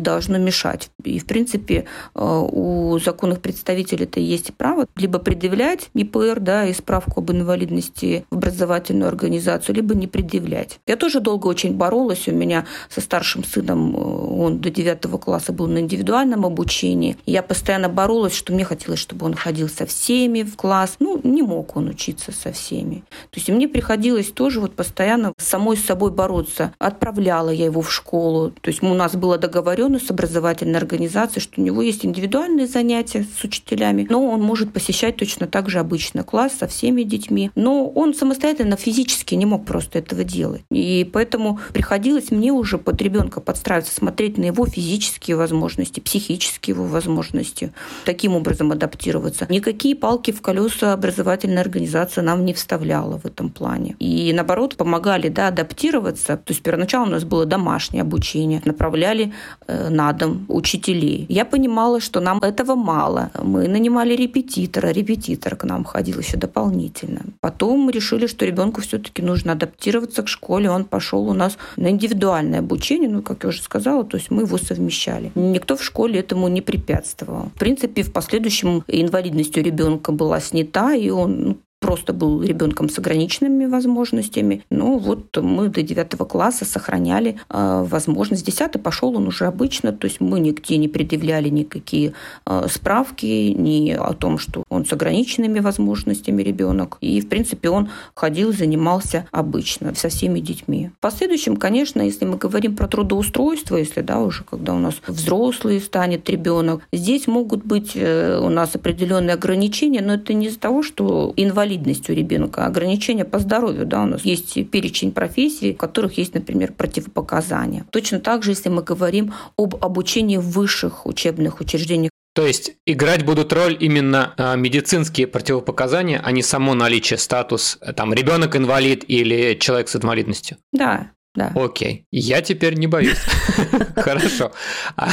должно 0.00 0.38
мешать. 0.38 0.90
И, 1.04 1.20
в 1.20 1.26
принципе, 1.26 1.84
э, 2.14 2.20
у 2.20 2.98
законных 2.98 3.40
представителей 3.40 4.04
это 4.04 4.18
есть 4.18 4.52
право 4.54 4.88
либо 4.96 5.20
предъявлять 5.20 5.90
ИПР, 5.94 6.23
ПР, 6.24 6.40
да, 6.40 6.66
и 6.66 6.72
справку 6.72 7.20
об 7.20 7.30
инвалидности 7.30 8.24
в 8.30 8.36
образовательную 8.36 9.08
организацию, 9.08 9.76
либо 9.76 9.94
не 9.94 10.06
предъявлять. 10.06 10.78
Я 10.86 10.96
тоже 10.96 11.20
долго 11.20 11.46
очень 11.46 11.74
боролась. 11.74 12.28
У 12.28 12.32
меня 12.32 12.66
со 12.88 13.00
старшим 13.00 13.44
сыном, 13.44 13.94
э, 13.94 13.98
он 13.98 14.60
до 14.60 14.70
девятого 14.70 15.18
класса 15.18 15.52
был 15.52 15.66
на 15.66 15.78
индивидуальном 15.78 16.46
обучении. 16.46 17.16
Я 17.26 17.42
постоянно 17.42 17.88
боролась, 17.88 18.34
что 18.34 18.52
мне 18.52 18.64
хотелось, 18.64 19.00
чтобы 19.00 19.26
он 19.26 19.34
ходил 19.34 19.68
со 19.68 19.86
всеми 19.86 20.42
в 20.42 20.56
класс. 20.56 20.96
Ну, 20.98 21.20
не 21.22 21.42
мог 21.42 21.76
он 21.76 21.88
учиться 21.88 22.32
со 22.32 22.52
всеми. 22.52 23.04
То 23.30 23.38
есть 23.38 23.48
мне 23.48 23.68
приходилось 23.68 24.30
тоже 24.30 24.60
вот 24.60 24.74
постоянно 24.74 25.32
самой 25.38 25.76
с 25.76 25.84
собой 25.84 26.10
бороться. 26.10 26.72
Отправляла 26.78 27.50
я 27.50 27.66
его 27.66 27.82
в 27.82 27.92
школу. 27.92 28.52
То 28.60 28.70
есть 28.70 28.82
у 28.82 28.94
нас 28.94 29.14
была 29.14 29.38
договоренность 29.38 30.06
с 30.06 30.10
образовательной 30.10 30.78
организацией, 30.78 31.42
что 31.42 31.60
у 31.60 31.64
него 31.64 31.82
есть 31.82 32.04
индивидуальные 32.04 32.66
занятия 32.66 33.26
с 33.38 33.44
учителями, 33.44 34.06
но 34.08 34.26
он 34.26 34.40
может 34.40 34.72
посещать 34.72 35.16
точно 35.16 35.46
так 35.46 35.68
же 35.68 35.78
обычно 35.78 36.13
обычно 36.14 36.24
класс 36.24 36.52
со 36.58 36.66
всеми 36.66 37.02
детьми. 37.02 37.50
Но 37.54 37.88
он 37.88 38.14
самостоятельно 38.14 38.76
физически 38.76 39.34
не 39.34 39.46
мог 39.46 39.64
просто 39.64 39.98
этого 39.98 40.24
делать. 40.24 40.62
И 40.70 41.08
поэтому 41.12 41.58
приходилось 41.72 42.30
мне 42.30 42.52
уже 42.52 42.78
под 42.78 43.02
ребенка 43.02 43.40
подстраиваться, 43.40 43.94
смотреть 43.94 44.38
на 44.38 44.46
его 44.46 44.66
физические 44.66 45.36
возможности, 45.36 46.00
психические 46.00 46.74
его 46.74 46.84
возможности, 46.84 47.72
таким 48.04 48.34
образом 48.34 48.72
адаптироваться. 48.72 49.46
Никакие 49.50 49.94
палки 49.94 50.32
в 50.32 50.40
колеса 50.40 50.92
образовательная 50.92 51.62
организация 51.62 52.22
нам 52.22 52.44
не 52.44 52.52
вставляла 52.52 53.18
в 53.18 53.26
этом 53.26 53.50
плане. 53.50 53.96
И 53.98 54.32
наоборот, 54.32 54.76
помогали 54.76 55.28
да, 55.28 55.48
адаптироваться. 55.48 56.36
То 56.36 56.52
есть 56.52 56.62
первоначально 56.62 57.08
у 57.08 57.10
нас 57.10 57.24
было 57.24 57.44
домашнее 57.46 58.02
обучение, 58.02 58.60
направляли 58.64 59.32
э, 59.66 59.88
на 59.90 60.12
дом 60.12 60.44
учителей. 60.48 61.26
Я 61.28 61.44
понимала, 61.44 62.00
что 62.00 62.20
нам 62.20 62.38
этого 62.38 62.74
мало. 62.74 63.30
Мы 63.42 63.68
нанимали 63.68 64.16
репетитора, 64.16 64.88
репетитор 64.88 65.56
к 65.56 65.64
нам 65.64 65.84
ходил 65.84 66.03
ходил 66.04 66.20
еще 66.20 66.36
дополнительно. 66.36 67.22
Потом 67.40 67.80
мы 67.80 67.92
решили, 67.92 68.26
что 68.26 68.44
ребенку 68.44 68.82
все-таки 68.82 69.22
нужно 69.22 69.52
адаптироваться 69.52 70.22
к 70.22 70.28
школе. 70.28 70.70
Он 70.70 70.84
пошел 70.84 71.26
у 71.28 71.32
нас 71.32 71.56
на 71.76 71.88
индивидуальное 71.88 72.58
обучение, 72.58 73.08
ну, 73.08 73.22
как 73.22 73.44
я 73.44 73.48
уже 73.48 73.62
сказала, 73.62 74.04
то 74.04 74.18
есть 74.18 74.30
мы 74.30 74.42
его 74.42 74.58
совмещали. 74.58 75.32
Никто 75.34 75.76
в 75.76 75.82
школе 75.82 76.20
этому 76.20 76.48
не 76.48 76.60
препятствовал. 76.60 77.50
В 77.54 77.58
принципе, 77.58 78.02
в 78.02 78.12
последующем 78.12 78.84
инвалидность 78.86 79.56
у 79.56 79.62
ребенка 79.62 80.12
была 80.12 80.40
снята, 80.40 80.94
и 80.94 81.08
он 81.08 81.42
ну, 81.42 81.56
просто 81.84 82.14
был 82.14 82.42
ребенком 82.42 82.88
с 82.88 82.98
ограниченными 82.98 83.66
возможностями. 83.66 84.64
Ну 84.70 84.96
вот 84.96 85.36
мы 85.36 85.68
до 85.68 85.82
девятого 85.82 86.24
класса 86.24 86.64
сохраняли 86.64 87.36
э, 87.50 87.84
возможность. 87.86 88.46
Десятый 88.46 88.80
пошел 88.80 89.14
он 89.14 89.26
уже 89.26 89.44
обычно, 89.44 89.92
то 89.92 90.06
есть 90.06 90.18
мы 90.18 90.40
нигде 90.40 90.78
не 90.78 90.88
предъявляли 90.88 91.50
никакие 91.50 92.14
э, 92.46 92.66
справки 92.70 93.26
ни 93.26 93.90
о 93.90 94.14
том, 94.14 94.38
что 94.38 94.64
он 94.70 94.86
с 94.86 94.94
ограниченными 94.94 95.60
возможностями 95.60 96.42
ребенок. 96.42 96.96
И, 97.02 97.20
в 97.20 97.28
принципе, 97.28 97.68
он 97.68 97.90
ходил, 98.14 98.54
занимался 98.54 99.26
обычно 99.30 99.94
со 99.94 100.08
всеми 100.08 100.40
детьми. 100.40 100.90
В 100.96 101.00
последующем, 101.00 101.58
конечно, 101.58 102.00
если 102.00 102.24
мы 102.24 102.38
говорим 102.38 102.76
про 102.76 102.88
трудоустройство, 102.88 103.76
если 103.76 104.00
да, 104.00 104.20
уже 104.20 104.42
когда 104.44 104.72
у 104.72 104.78
нас 104.78 104.94
взрослый 105.06 105.82
станет 105.82 106.30
ребенок, 106.30 106.80
здесь 106.94 107.26
могут 107.26 107.62
быть 107.62 107.92
э, 107.94 108.38
у 108.40 108.48
нас 108.48 108.74
определенные 108.74 109.34
ограничения, 109.34 110.00
но 110.00 110.14
это 110.14 110.32
не 110.32 110.46
из-за 110.46 110.58
того, 110.58 110.82
что 110.82 111.34
инвалид 111.36 111.73
инвалидность 111.74 112.08
у 112.10 112.12
ребенка, 112.12 112.66
ограничения 112.66 113.24
по 113.24 113.38
здоровью. 113.38 113.86
Да, 113.86 114.02
у 114.02 114.06
нас 114.06 114.24
есть 114.24 114.70
перечень 114.70 115.12
профессий, 115.12 115.72
в 115.72 115.76
которых 115.76 116.18
есть, 116.18 116.34
например, 116.34 116.72
противопоказания. 116.72 117.84
Точно 117.90 118.20
так 118.20 118.42
же, 118.42 118.52
если 118.52 118.68
мы 118.68 118.82
говорим 118.82 119.32
об 119.56 119.76
обучении 119.84 120.36
в 120.36 120.50
высших 120.50 121.06
учебных 121.06 121.60
учреждениях 121.60 122.10
То 122.34 122.46
есть 122.46 122.72
играть 122.86 123.24
будут 123.24 123.52
роль 123.52 123.76
именно 123.80 124.34
э, 124.36 124.56
медицинские 124.56 125.26
противопоказания, 125.26 126.20
а 126.24 126.32
не 126.32 126.42
само 126.42 126.74
наличие 126.74 127.18
статус, 127.18 127.78
э, 127.80 127.92
там, 127.92 128.12
ребенок 128.14 128.56
инвалид 128.56 129.04
или 129.08 129.56
человек 129.58 129.88
с 129.88 129.96
инвалидностью. 129.96 130.56
Да, 130.72 131.10
да. 131.34 131.50
Окей, 131.56 132.06
я 132.12 132.42
теперь 132.42 132.74
не 132.74 132.86
боюсь. 132.86 133.18
Хорошо. 133.96 134.52
А 134.96 135.10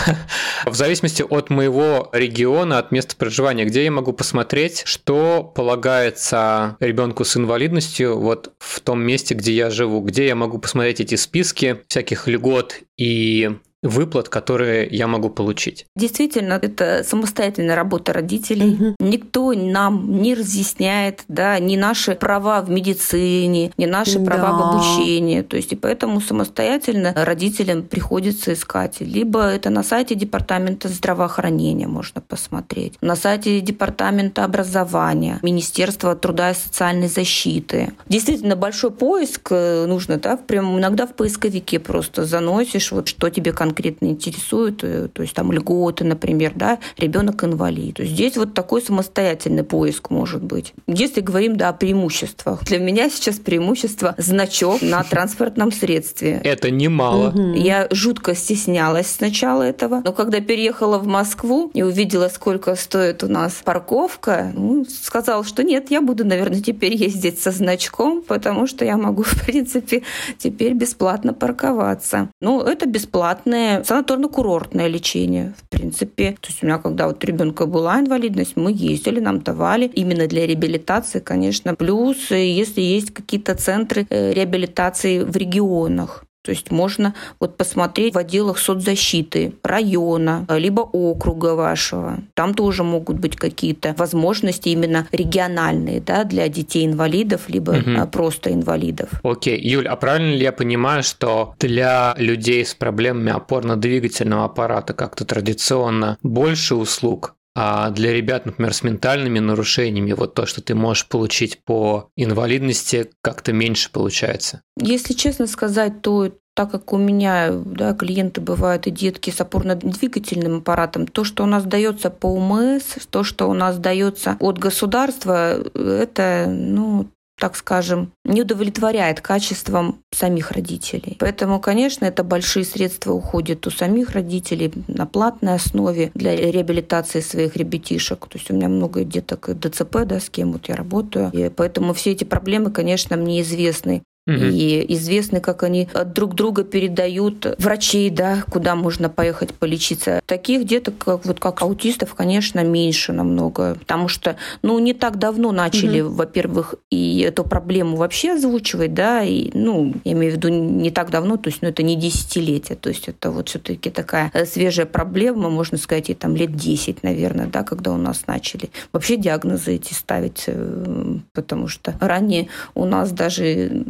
в 0.67 0.75
зависимости 0.75 1.23
от 1.27 1.49
моего 1.49 2.09
региона, 2.13 2.77
от 2.77 2.91
места 2.91 3.15
проживания, 3.15 3.65
где 3.65 3.83
я 3.83 3.91
могу 3.91 4.13
посмотреть, 4.13 4.83
что 4.85 5.43
полагается 5.43 6.77
ребенку 6.79 7.25
с 7.25 7.35
инвалидностью 7.35 8.19
вот 8.19 8.53
в 8.59 8.81
том 8.81 9.01
месте, 9.01 9.33
где 9.33 9.53
я 9.53 9.71
живу, 9.71 10.01
где 10.01 10.27
я 10.27 10.35
могу 10.35 10.59
посмотреть 10.59 10.99
эти 10.99 11.15
списки 11.15 11.81
всяких 11.87 12.27
льгот 12.27 12.75
и 12.97 13.57
выплат, 13.83 14.29
которые 14.29 14.87
я 14.87 15.07
могу 15.07 15.29
получить. 15.29 15.85
Действительно, 15.95 16.59
это 16.61 17.03
самостоятельная 17.03 17.75
работа 17.75 18.13
родителей. 18.13 18.73
Угу. 18.73 18.95
Никто 18.99 19.53
нам 19.53 20.21
не 20.21 20.35
разъясняет, 20.35 21.23
да, 21.27 21.57
ни 21.59 21.75
наши 21.75 22.15
права 22.15 22.61
в 22.61 22.69
медицине, 22.69 23.71
ни 23.77 23.85
наши 23.85 24.19
да. 24.19 24.25
права 24.25 24.57
в 24.57 24.75
обучении. 24.75 25.41
То 25.41 25.57
есть 25.57 25.73
и 25.73 25.75
поэтому 25.75 26.21
самостоятельно 26.21 27.13
родителям 27.15 27.83
приходится 27.83 28.53
искать. 28.53 28.97
Либо 28.99 29.41
это 29.41 29.69
на 29.69 29.83
сайте 29.83 30.15
департамента 30.15 30.87
здравоохранения 30.87 31.87
можно 31.87 32.21
посмотреть, 32.21 32.97
на 33.01 33.15
сайте 33.15 33.61
департамента 33.61 34.43
образования, 34.45 35.39
Министерства 35.41 36.15
труда 36.15 36.51
и 36.51 36.53
социальной 36.53 37.07
защиты. 37.07 37.93
Действительно 38.07 38.55
большой 38.55 38.91
поиск 38.91 39.47
э, 39.51 39.85
нужно, 39.87 40.17
да, 40.17 40.37
прям 40.37 40.77
иногда 40.77 41.07
в 41.07 41.13
поисковике 41.13 41.79
просто 41.79 42.25
заносишь, 42.25 42.91
вот 42.91 43.07
что 43.07 43.29
тебе 43.29 43.51
конкретно 43.51 43.70
конкретно 43.71 44.07
интересует, 44.07 44.83
э, 44.83 45.07
то 45.07 45.21
есть 45.21 45.33
там 45.33 45.51
льготы, 45.51 46.03
например, 46.03 46.51
да, 46.55 46.79
ребенок 46.97 47.43
инвалид. 47.43 47.95
То 47.95 48.03
есть 48.03 48.15
здесь 48.15 48.35
вот 48.35 48.53
такой 48.53 48.81
самостоятельный 48.81 49.63
поиск 49.63 50.09
может 50.09 50.43
быть. 50.43 50.73
Если 50.87 51.21
говорим, 51.21 51.55
да, 51.55 51.69
о 51.69 51.73
преимуществах. 51.73 52.65
Для 52.65 52.79
меня 52.79 53.09
сейчас 53.09 53.37
преимущество 53.39 54.13
значок 54.17 54.81
на 54.81 55.03
транспортном 55.03 55.71
средстве. 55.71 56.41
Это 56.43 56.69
немало. 56.69 57.33
Я 57.55 57.87
жутко 57.91 58.35
стеснялась 58.35 59.07
сначала 59.07 59.63
этого, 59.63 60.01
но 60.03 60.11
когда 60.11 60.41
переехала 60.41 60.97
в 60.97 61.07
Москву 61.07 61.71
и 61.73 61.81
увидела, 61.83 62.27
сколько 62.27 62.75
стоит 62.75 63.23
у 63.23 63.27
нас 63.27 63.61
парковка, 63.63 64.51
ну, 64.53 64.85
сказала, 64.85 65.45
что 65.45 65.63
нет, 65.63 65.91
я 65.91 66.01
буду, 66.01 66.25
наверное, 66.25 66.61
теперь 66.61 66.95
ездить 66.95 67.39
со 67.39 67.51
значком, 67.51 68.21
потому 68.21 68.67
что 68.67 68.83
я 68.83 68.97
могу, 68.97 69.23
в 69.25 69.45
принципе, 69.45 70.03
теперь 70.37 70.73
бесплатно 70.73 71.33
парковаться. 71.33 72.29
Ну, 72.41 72.61
это 72.61 72.85
бесплатное 72.85 73.60
лечение, 73.61 73.83
санаторно-курортное 73.83 74.87
лечение, 74.87 75.53
в 75.57 75.69
принципе. 75.69 76.31
То 76.41 76.47
есть 76.49 76.63
у 76.63 76.65
меня, 76.65 76.77
когда 76.77 77.07
вот 77.07 77.23
ребенка 77.23 77.65
была 77.65 77.99
инвалидность, 77.99 78.57
мы 78.57 78.71
ездили, 78.71 79.19
нам 79.19 79.41
давали 79.41 79.85
именно 79.85 80.27
для 80.27 80.47
реабилитации, 80.47 81.19
конечно. 81.19 81.75
Плюс, 81.75 82.31
э, 82.31 82.45
если 82.45 82.81
есть 82.81 83.11
какие-то 83.13 83.55
центры 83.55 84.05
э, 84.09 84.33
реабилитации 84.33 85.23
в 85.23 85.35
регионах, 85.35 86.23
то 86.43 86.51
есть 86.51 86.71
можно 86.71 87.13
вот 87.39 87.57
посмотреть 87.57 88.15
в 88.15 88.17
отделах 88.17 88.57
соцзащиты 88.57 89.53
района, 89.63 90.45
либо 90.49 90.81
округа 90.81 91.55
вашего. 91.55 92.19
Там 92.33 92.53
тоже 92.53 92.83
могут 92.83 93.19
быть 93.19 93.35
какие-то 93.35 93.93
возможности 93.97 94.69
именно 94.69 95.07
региональные 95.11 96.01
да, 96.01 96.23
для 96.23 96.47
детей-инвалидов, 96.47 97.43
либо 97.47 97.71
угу. 97.71 98.07
просто 98.07 98.51
инвалидов. 98.51 99.09
Окей, 99.23 99.59
Юль, 99.61 99.87
а 99.87 99.95
правильно 99.95 100.33
ли 100.33 100.43
я 100.43 100.51
понимаю, 100.51 101.03
что 101.03 101.55
для 101.59 102.15
людей 102.17 102.65
с 102.65 102.73
проблемами 102.73 103.31
опорно-двигательного 103.31 104.45
аппарата 104.45 104.93
как-то 104.93 105.25
традиционно 105.25 106.17
больше 106.23 106.75
услуг, 106.75 107.35
а 107.55 107.89
для 107.89 108.13
ребят, 108.13 108.45
например, 108.45 108.73
с 108.73 108.83
ментальными 108.83 109.39
нарушениями, 109.39 110.13
вот 110.13 110.33
то, 110.33 110.45
что 110.45 110.61
ты 110.61 110.73
можешь 110.73 111.07
получить 111.07 111.63
по 111.65 112.09
инвалидности, 112.15 113.11
как-то 113.21 113.51
меньше 113.51 113.91
получается? 113.91 114.61
Если 114.77 115.13
честно 115.13 115.47
сказать, 115.47 116.01
то 116.01 116.31
так 116.53 116.71
как 116.71 116.91
у 116.93 116.97
меня 116.97 117.51
да, 117.51 117.93
клиенты 117.93 118.41
бывают 118.41 118.87
и 118.87 118.91
детки 118.91 119.29
с 119.29 119.39
опорно-двигательным 119.39 120.57
аппаратом, 120.57 121.07
то, 121.07 121.23
что 121.23 121.43
у 121.43 121.47
нас 121.47 121.63
дается 121.63 122.09
по 122.09 122.27
УМС, 122.27 122.83
то, 123.09 123.23
что 123.23 123.49
у 123.49 123.53
нас 123.53 123.77
дается 123.77 124.37
от 124.39 124.57
государства, 124.57 125.61
это 125.73 126.47
ну, 126.49 127.07
так 127.41 127.55
скажем, 127.55 128.11
не 128.23 128.43
удовлетворяет 128.43 129.19
качеством 129.19 130.03
самих 130.13 130.51
родителей. 130.51 131.17
Поэтому, 131.19 131.59
конечно, 131.59 132.05
это 132.05 132.23
большие 132.23 132.63
средства 132.63 133.13
уходят 133.13 133.65
у 133.65 133.71
самих 133.71 134.11
родителей 134.11 134.71
на 134.87 135.07
платной 135.07 135.55
основе 135.55 136.11
для 136.13 136.35
реабилитации 136.35 137.19
своих 137.19 137.55
ребятишек. 137.55 138.27
То 138.27 138.37
есть 138.37 138.51
у 138.51 138.53
меня 138.53 138.69
много 138.69 139.03
деток 139.03 139.49
ДЦП, 139.59 140.05
да, 140.05 140.19
с 140.19 140.29
кем 140.29 140.51
вот 140.51 140.69
я 140.69 140.75
работаю. 140.75 141.31
И 141.33 141.49
поэтому 141.49 141.95
все 141.95 142.11
эти 142.11 142.25
проблемы, 142.25 142.69
конечно, 142.69 143.17
мне 143.17 143.41
известны. 143.41 144.03
Угу. 144.27 144.35
И 144.35 144.85
известны, 144.93 145.41
как 145.41 145.63
они 145.63 145.89
друг 146.13 146.35
друга 146.35 146.63
передают 146.63 147.55
врачей, 147.57 148.11
да, 148.11 148.43
куда 148.51 148.75
можно 148.75 149.09
поехать 149.09 149.53
полечиться. 149.53 150.21
Таких 150.27 150.65
деток, 150.65 150.97
как, 150.99 151.25
вот, 151.25 151.39
как 151.39 151.61
аутистов, 151.63 152.13
конечно, 152.13 152.63
меньше 152.63 153.13
намного. 153.13 153.75
Потому 153.79 154.07
что, 154.07 154.35
ну, 154.61 154.77
не 154.77 154.93
так 154.93 155.17
давно 155.17 155.51
начали, 155.51 156.01
угу. 156.01 156.13
во-первых, 156.13 156.75
и 156.91 157.21
эту 157.21 157.43
проблему 157.43 157.97
вообще 157.97 158.33
озвучивать, 158.33 158.93
да, 158.93 159.23
и, 159.23 159.49
ну, 159.55 159.93
я 160.03 160.11
имею 160.11 160.33
в 160.33 160.35
виду 160.35 160.49
не 160.49 160.91
так 160.91 161.09
давно, 161.09 161.37
то 161.37 161.49
есть, 161.49 161.63
ну, 161.63 161.69
это 161.69 161.81
не 161.81 161.95
десятилетие, 161.95 162.77
то 162.77 162.89
есть 162.89 163.07
это 163.07 163.31
вот 163.31 163.49
все-таки 163.49 163.89
такая 163.89 164.29
э, 164.33 164.45
свежая 164.45 164.85
проблема, 164.85 165.49
можно 165.49 165.77
сказать, 165.77 166.11
и 166.11 166.13
там 166.13 166.35
лет 166.35 166.55
10, 166.55 167.01
наверное, 167.01 167.47
да, 167.47 167.63
когда 167.63 167.91
у 167.91 167.97
нас 167.97 168.27
начали 168.27 168.69
вообще 168.93 169.17
диагнозы 169.17 169.75
эти 169.75 169.93
ставить, 169.93 170.43
э, 170.45 171.17
потому 171.33 171.67
что 171.67 171.95
ранее 171.99 172.49
у 172.75 172.85
нас 172.85 173.11
даже 173.11 173.83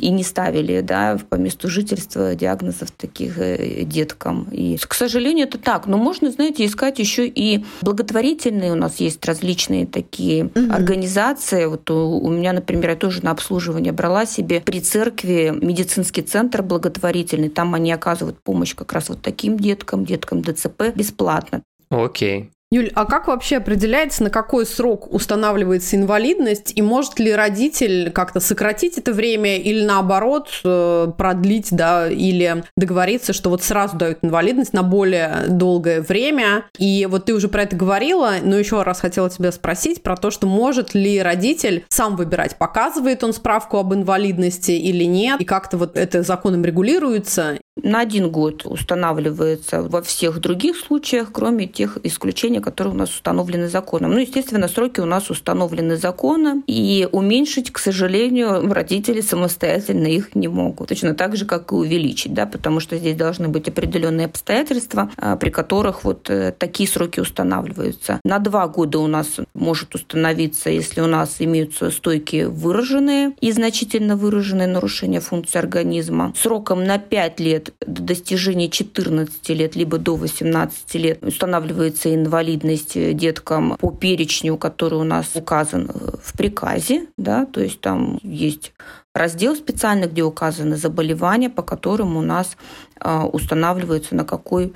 и 0.00 0.10
не 0.10 0.24
ставили 0.24 0.80
да, 0.80 1.18
по 1.28 1.36
месту 1.36 1.68
жительства 1.68 2.34
диагнозов 2.34 2.90
таких 2.90 3.38
э, 3.38 3.84
деткам. 3.84 4.48
И, 4.50 4.76
к 4.76 4.94
сожалению, 4.94 5.46
это 5.46 5.58
так. 5.58 5.86
Но 5.86 5.96
можно, 5.96 6.30
знаете, 6.30 6.64
искать 6.64 6.98
еще 6.98 7.26
и 7.26 7.64
благотворительные 7.82 8.72
у 8.72 8.76
нас 8.76 8.96
есть 8.96 9.24
различные 9.24 9.86
такие 9.86 10.46
угу. 10.46 10.72
организации. 10.72 11.66
Вот 11.66 11.90
у, 11.90 12.18
у 12.18 12.30
меня, 12.30 12.52
например, 12.52 12.90
я 12.90 12.96
тоже 12.96 13.24
на 13.24 13.30
обслуживание 13.30 13.92
брала 13.92 14.26
себе 14.26 14.60
при 14.60 14.80
церкви 14.80 15.54
медицинский 15.60 16.22
центр 16.22 16.62
благотворительный. 16.62 17.48
Там 17.48 17.74
они 17.74 17.92
оказывают 17.92 18.38
помощь 18.42 18.74
как 18.74 18.92
раз 18.92 19.08
вот 19.08 19.22
таким 19.22 19.58
деткам, 19.58 20.04
деткам 20.04 20.42
ДЦП 20.42 20.94
бесплатно. 20.94 21.62
Окей. 21.90 22.50
Юль, 22.72 22.90
а 22.96 23.04
как 23.04 23.28
вообще 23.28 23.58
определяется, 23.58 24.24
на 24.24 24.30
какой 24.30 24.66
срок 24.66 25.12
устанавливается 25.14 25.94
инвалидность, 25.94 26.72
и 26.74 26.82
может 26.82 27.20
ли 27.20 27.32
родитель 27.32 28.10
как-то 28.10 28.40
сократить 28.40 28.98
это 28.98 29.12
время 29.12 29.58
или 29.58 29.84
наоборот 29.84 30.48
э, 30.64 31.12
продлить, 31.16 31.68
да, 31.70 32.08
или 32.10 32.64
договориться, 32.76 33.32
что 33.32 33.50
вот 33.50 33.62
сразу 33.62 33.96
дают 33.96 34.18
инвалидность 34.22 34.72
на 34.72 34.82
более 34.82 35.44
долгое 35.48 36.00
время? 36.00 36.64
И 36.76 37.06
вот 37.08 37.26
ты 37.26 37.34
уже 37.34 37.46
про 37.46 37.62
это 37.62 37.76
говорила, 37.76 38.34
но 38.42 38.56
еще 38.56 38.82
раз 38.82 38.98
хотела 38.98 39.30
тебя 39.30 39.52
спросить 39.52 40.02
про 40.02 40.16
то, 40.16 40.32
что 40.32 40.48
может 40.48 40.92
ли 40.92 41.22
родитель 41.22 41.84
сам 41.88 42.16
выбирать, 42.16 42.56
показывает 42.58 43.22
он 43.22 43.32
справку 43.32 43.76
об 43.76 43.94
инвалидности 43.94 44.72
или 44.72 45.04
нет, 45.04 45.40
и 45.40 45.44
как-то 45.44 45.78
вот 45.78 45.96
это 45.96 46.24
законом 46.24 46.64
регулируется, 46.64 47.58
на 47.82 48.00
один 48.00 48.30
год 48.30 48.64
устанавливается 48.64 49.82
во 49.82 50.00
всех 50.02 50.40
других 50.40 50.76
случаях, 50.76 51.28
кроме 51.32 51.66
тех 51.66 51.98
исключений, 52.02 52.55
которые 52.60 52.94
у 52.94 52.96
нас 52.96 53.10
установлены 53.10 53.68
законом. 53.68 54.12
Ну, 54.12 54.18
естественно, 54.18 54.68
сроки 54.68 55.00
у 55.00 55.06
нас 55.06 55.30
установлены 55.30 55.96
законом, 55.96 56.64
и 56.66 57.08
уменьшить, 57.12 57.72
к 57.72 57.78
сожалению, 57.78 58.72
родители 58.72 59.20
самостоятельно 59.20 60.06
их 60.06 60.34
не 60.34 60.48
могут. 60.48 60.88
Точно 60.88 61.14
так 61.14 61.36
же, 61.36 61.44
как 61.44 61.72
и 61.72 61.74
увеличить, 61.74 62.34
да, 62.34 62.46
потому 62.46 62.80
что 62.80 62.96
здесь 62.96 63.16
должны 63.16 63.48
быть 63.48 63.68
определенные 63.68 64.26
обстоятельства, 64.26 65.10
а, 65.16 65.36
при 65.36 65.50
которых 65.50 66.04
вот 66.04 66.30
э, 66.30 66.52
такие 66.56 66.88
сроки 66.88 67.20
устанавливаются. 67.20 68.20
На 68.24 68.38
два 68.38 68.66
года 68.68 68.98
у 68.98 69.06
нас 69.06 69.40
может 69.54 69.94
установиться, 69.94 70.70
если 70.70 71.00
у 71.00 71.06
нас 71.06 71.36
имеются 71.38 71.90
стойки 71.90 72.44
выраженные 72.44 73.32
и 73.40 73.52
значительно 73.52 74.16
выраженные 74.16 74.68
нарушения 74.68 75.20
функции 75.20 75.58
организма. 75.58 76.32
Сроком 76.36 76.84
на 76.84 76.98
пять 76.98 77.40
лет 77.40 77.72
до 77.86 78.02
достижения 78.02 78.68
14 78.68 79.48
лет, 79.50 79.76
либо 79.76 79.98
до 79.98 80.16
18 80.16 80.94
лет 80.94 81.24
устанавливается 81.24 82.14
инвалидность 82.14 82.45
деткам 82.54 83.76
по 83.78 83.90
перечню, 83.90 84.56
который 84.56 84.98
у 84.98 85.04
нас 85.04 85.34
указан 85.34 85.90
в 86.22 86.36
приказе, 86.36 87.06
да, 87.18 87.46
то 87.46 87.60
есть 87.60 87.80
там 87.80 88.18
есть 88.22 88.72
раздел 89.14 89.56
специальный, 89.56 90.06
где 90.06 90.22
указаны 90.22 90.76
заболевания, 90.76 91.50
по 91.50 91.62
которым 91.62 92.16
у 92.16 92.22
нас 92.22 92.56
а, 93.00 93.26
устанавливается, 93.26 94.14
на 94.14 94.24
какой 94.24 94.66
э, 94.66 94.72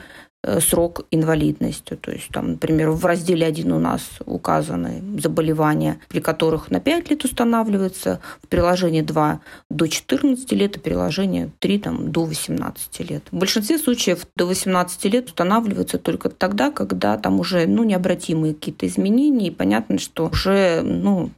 срок 0.61 1.07
инвалидности. 1.11 1.96
То 1.96 2.11
есть, 2.11 2.29
там, 2.29 2.53
например, 2.53 2.90
в 2.90 3.05
разделе 3.05 3.46
1 3.46 3.72
у 3.72 3.79
нас 3.79 4.03
указаны 4.24 5.03
заболевания, 5.18 6.00
при 6.09 6.20
которых 6.20 6.70
на 6.70 6.81
5 6.81 7.11
лет 7.11 7.24
устанавливается, 7.24 8.20
в 8.42 8.48
приложении 8.48 9.03
2 9.03 9.40
до 9.70 9.87
14 9.87 10.53
лет, 10.53 10.76
и 10.76 10.81
приложение 10.81 11.50
3 11.59 11.79
там, 11.79 12.11
до 12.12 12.24
18 12.24 13.11
лет. 13.11 13.22
В 13.31 13.37
большинстве 13.37 13.79
случаев 13.79 14.26
до 14.37 14.46
18 14.46 15.05
лет 15.07 15.26
устанавливается 15.26 15.98
только 15.98 16.31
тогда, 16.31 16.70
когда 16.70 17.18
там 17.18 17.40
уже 17.40 17.66
ну, 17.66 17.85
необратимые 17.85 18.55
какие-то 18.55 18.87
изменения, 18.87 19.48
и 19.48 19.50
понятно, 19.50 19.98
что 19.98 20.29
уже 20.29 20.81
ну, 20.83 21.31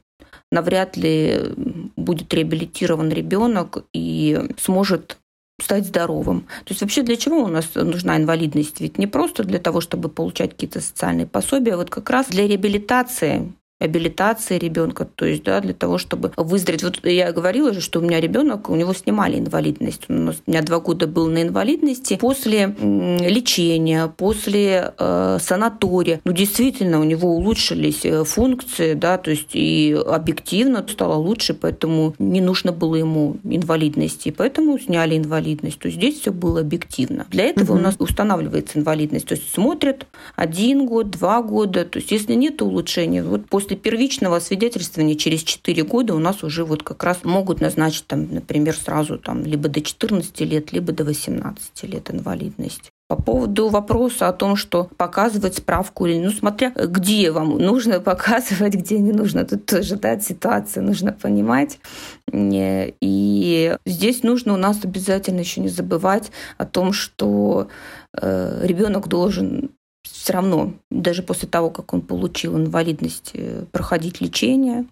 навряд 0.51 0.95
ли 0.95 1.41
будет 1.97 2.33
реабилитирован 2.33 3.09
ребенок 3.09 3.83
и 3.91 4.39
сможет 4.57 5.17
стать 5.61 5.85
здоровым. 5.85 6.41
То 6.41 6.69
есть 6.69 6.81
вообще 6.81 7.03
для 7.03 7.15
чего 7.15 7.43
у 7.43 7.47
нас 7.47 7.73
нужна 7.75 8.17
инвалидность? 8.17 8.81
Ведь 8.81 8.97
не 8.97 9.07
просто 9.07 9.43
для 9.43 9.59
того, 9.59 9.81
чтобы 9.81 10.09
получать 10.09 10.51
какие-то 10.51 10.81
социальные 10.81 11.27
пособия, 11.27 11.73
а 11.73 11.77
вот 11.77 11.89
как 11.89 12.09
раз 12.09 12.27
для 12.27 12.47
реабилитации 12.47 13.53
реабилитации 13.83 14.57
ребенка, 14.57 15.05
то 15.05 15.25
есть 15.25 15.43
да, 15.43 15.59
для 15.59 15.73
того, 15.73 15.97
чтобы 15.97 16.31
выздороветь. 16.37 16.83
Вот 16.83 17.05
я 17.05 17.31
говорила 17.31 17.73
же, 17.73 17.81
что 17.81 17.99
у 17.99 18.03
меня 18.03 18.19
ребенок, 18.19 18.69
у 18.69 18.75
него 18.75 18.93
снимали 18.93 19.39
инвалидность. 19.39 20.03
У, 20.07 20.13
меня 20.13 20.61
два 20.61 20.79
года 20.79 21.07
был 21.07 21.27
на 21.27 21.41
инвалидности. 21.43 22.17
После 22.19 22.75
лечения, 22.79 24.07
после 24.07 24.93
э, 24.97 25.37
санатория, 25.41 26.21
ну, 26.23 26.31
действительно, 26.31 26.99
у 26.99 27.03
него 27.03 27.35
улучшились 27.35 28.05
э, 28.05 28.23
функции, 28.23 28.93
да, 28.93 29.17
то 29.17 29.31
есть 29.31 29.49
и 29.53 29.97
объективно 30.07 30.85
стало 30.87 31.15
лучше, 31.15 31.53
поэтому 31.53 32.15
не 32.19 32.41
нужно 32.41 32.71
было 32.71 32.95
ему 32.95 33.37
инвалидности, 33.43 34.33
поэтому 34.35 34.79
сняли 34.79 35.17
инвалидность. 35.17 35.79
То 35.79 35.87
есть 35.87 35.97
здесь 35.97 36.21
все 36.21 36.31
было 36.31 36.61
объективно. 36.61 37.25
Для 37.29 37.45
этого 37.45 37.73
угу. 37.73 37.79
у 37.79 37.81
нас 37.81 37.95
устанавливается 37.99 38.79
инвалидность. 38.79 39.27
То 39.27 39.35
есть 39.35 39.53
смотрят 39.53 40.05
один 40.35 40.85
год, 40.85 41.09
два 41.09 41.41
года. 41.41 41.85
То 41.85 41.99
есть 41.99 42.11
если 42.11 42.33
нет 42.33 42.61
улучшения, 42.61 43.23
вот 43.23 43.47
после 43.47 43.72
после 43.73 43.75
первичного 43.75 44.39
свидетельствования 44.39 45.15
через 45.15 45.43
4 45.43 45.83
года 45.83 46.13
у 46.13 46.19
нас 46.19 46.43
уже 46.43 46.63
вот 46.63 46.83
как 46.83 47.03
раз 47.03 47.23
могут 47.23 47.61
назначить, 47.61 48.05
там, 48.07 48.27
например, 48.33 48.75
сразу 48.75 49.17
там, 49.17 49.45
либо 49.45 49.69
до 49.69 49.81
14 49.81 50.41
лет, 50.41 50.73
либо 50.73 50.91
до 50.91 51.03
18 51.03 51.83
лет 51.83 52.11
инвалидность. 52.11 52.91
По 53.09 53.21
поводу 53.21 53.69
вопроса 53.69 54.27
о 54.27 54.33
том, 54.33 54.55
что 54.55 54.89
показывать 54.97 55.57
справку 55.57 56.05
или, 56.05 56.19
ну, 56.19 56.31
смотря 56.31 56.71
где 56.75 57.31
вам 57.31 57.57
нужно 57.57 57.99
показывать, 58.11 58.75
где 58.75 58.99
не 58.99 59.11
нужно. 59.11 59.45
Тут 59.45 59.65
тоже, 59.65 59.95
да, 59.95 60.19
ситуация 60.19 60.83
нужно 60.83 61.11
понимать. 61.11 61.79
И 62.31 63.77
здесь 63.85 64.23
нужно 64.23 64.53
у 64.53 64.57
нас 64.57 64.79
обязательно 64.83 65.41
еще 65.41 65.61
не 65.61 65.69
забывать 65.69 66.31
о 66.57 66.65
том, 66.65 66.93
что 66.93 67.67
э, 68.19 68.65
ребенок 68.65 69.07
должен 69.07 69.69
все 70.03 70.33
равно, 70.33 70.73
даже 70.89 71.23
после 71.23 71.47
того, 71.47 71.69
как 71.69 71.93
он 71.93 72.01
получил 72.01 72.55
инвалидность, 72.57 73.31
э, 73.33 73.65
проходить 73.71 74.21
лечение, 74.21 74.85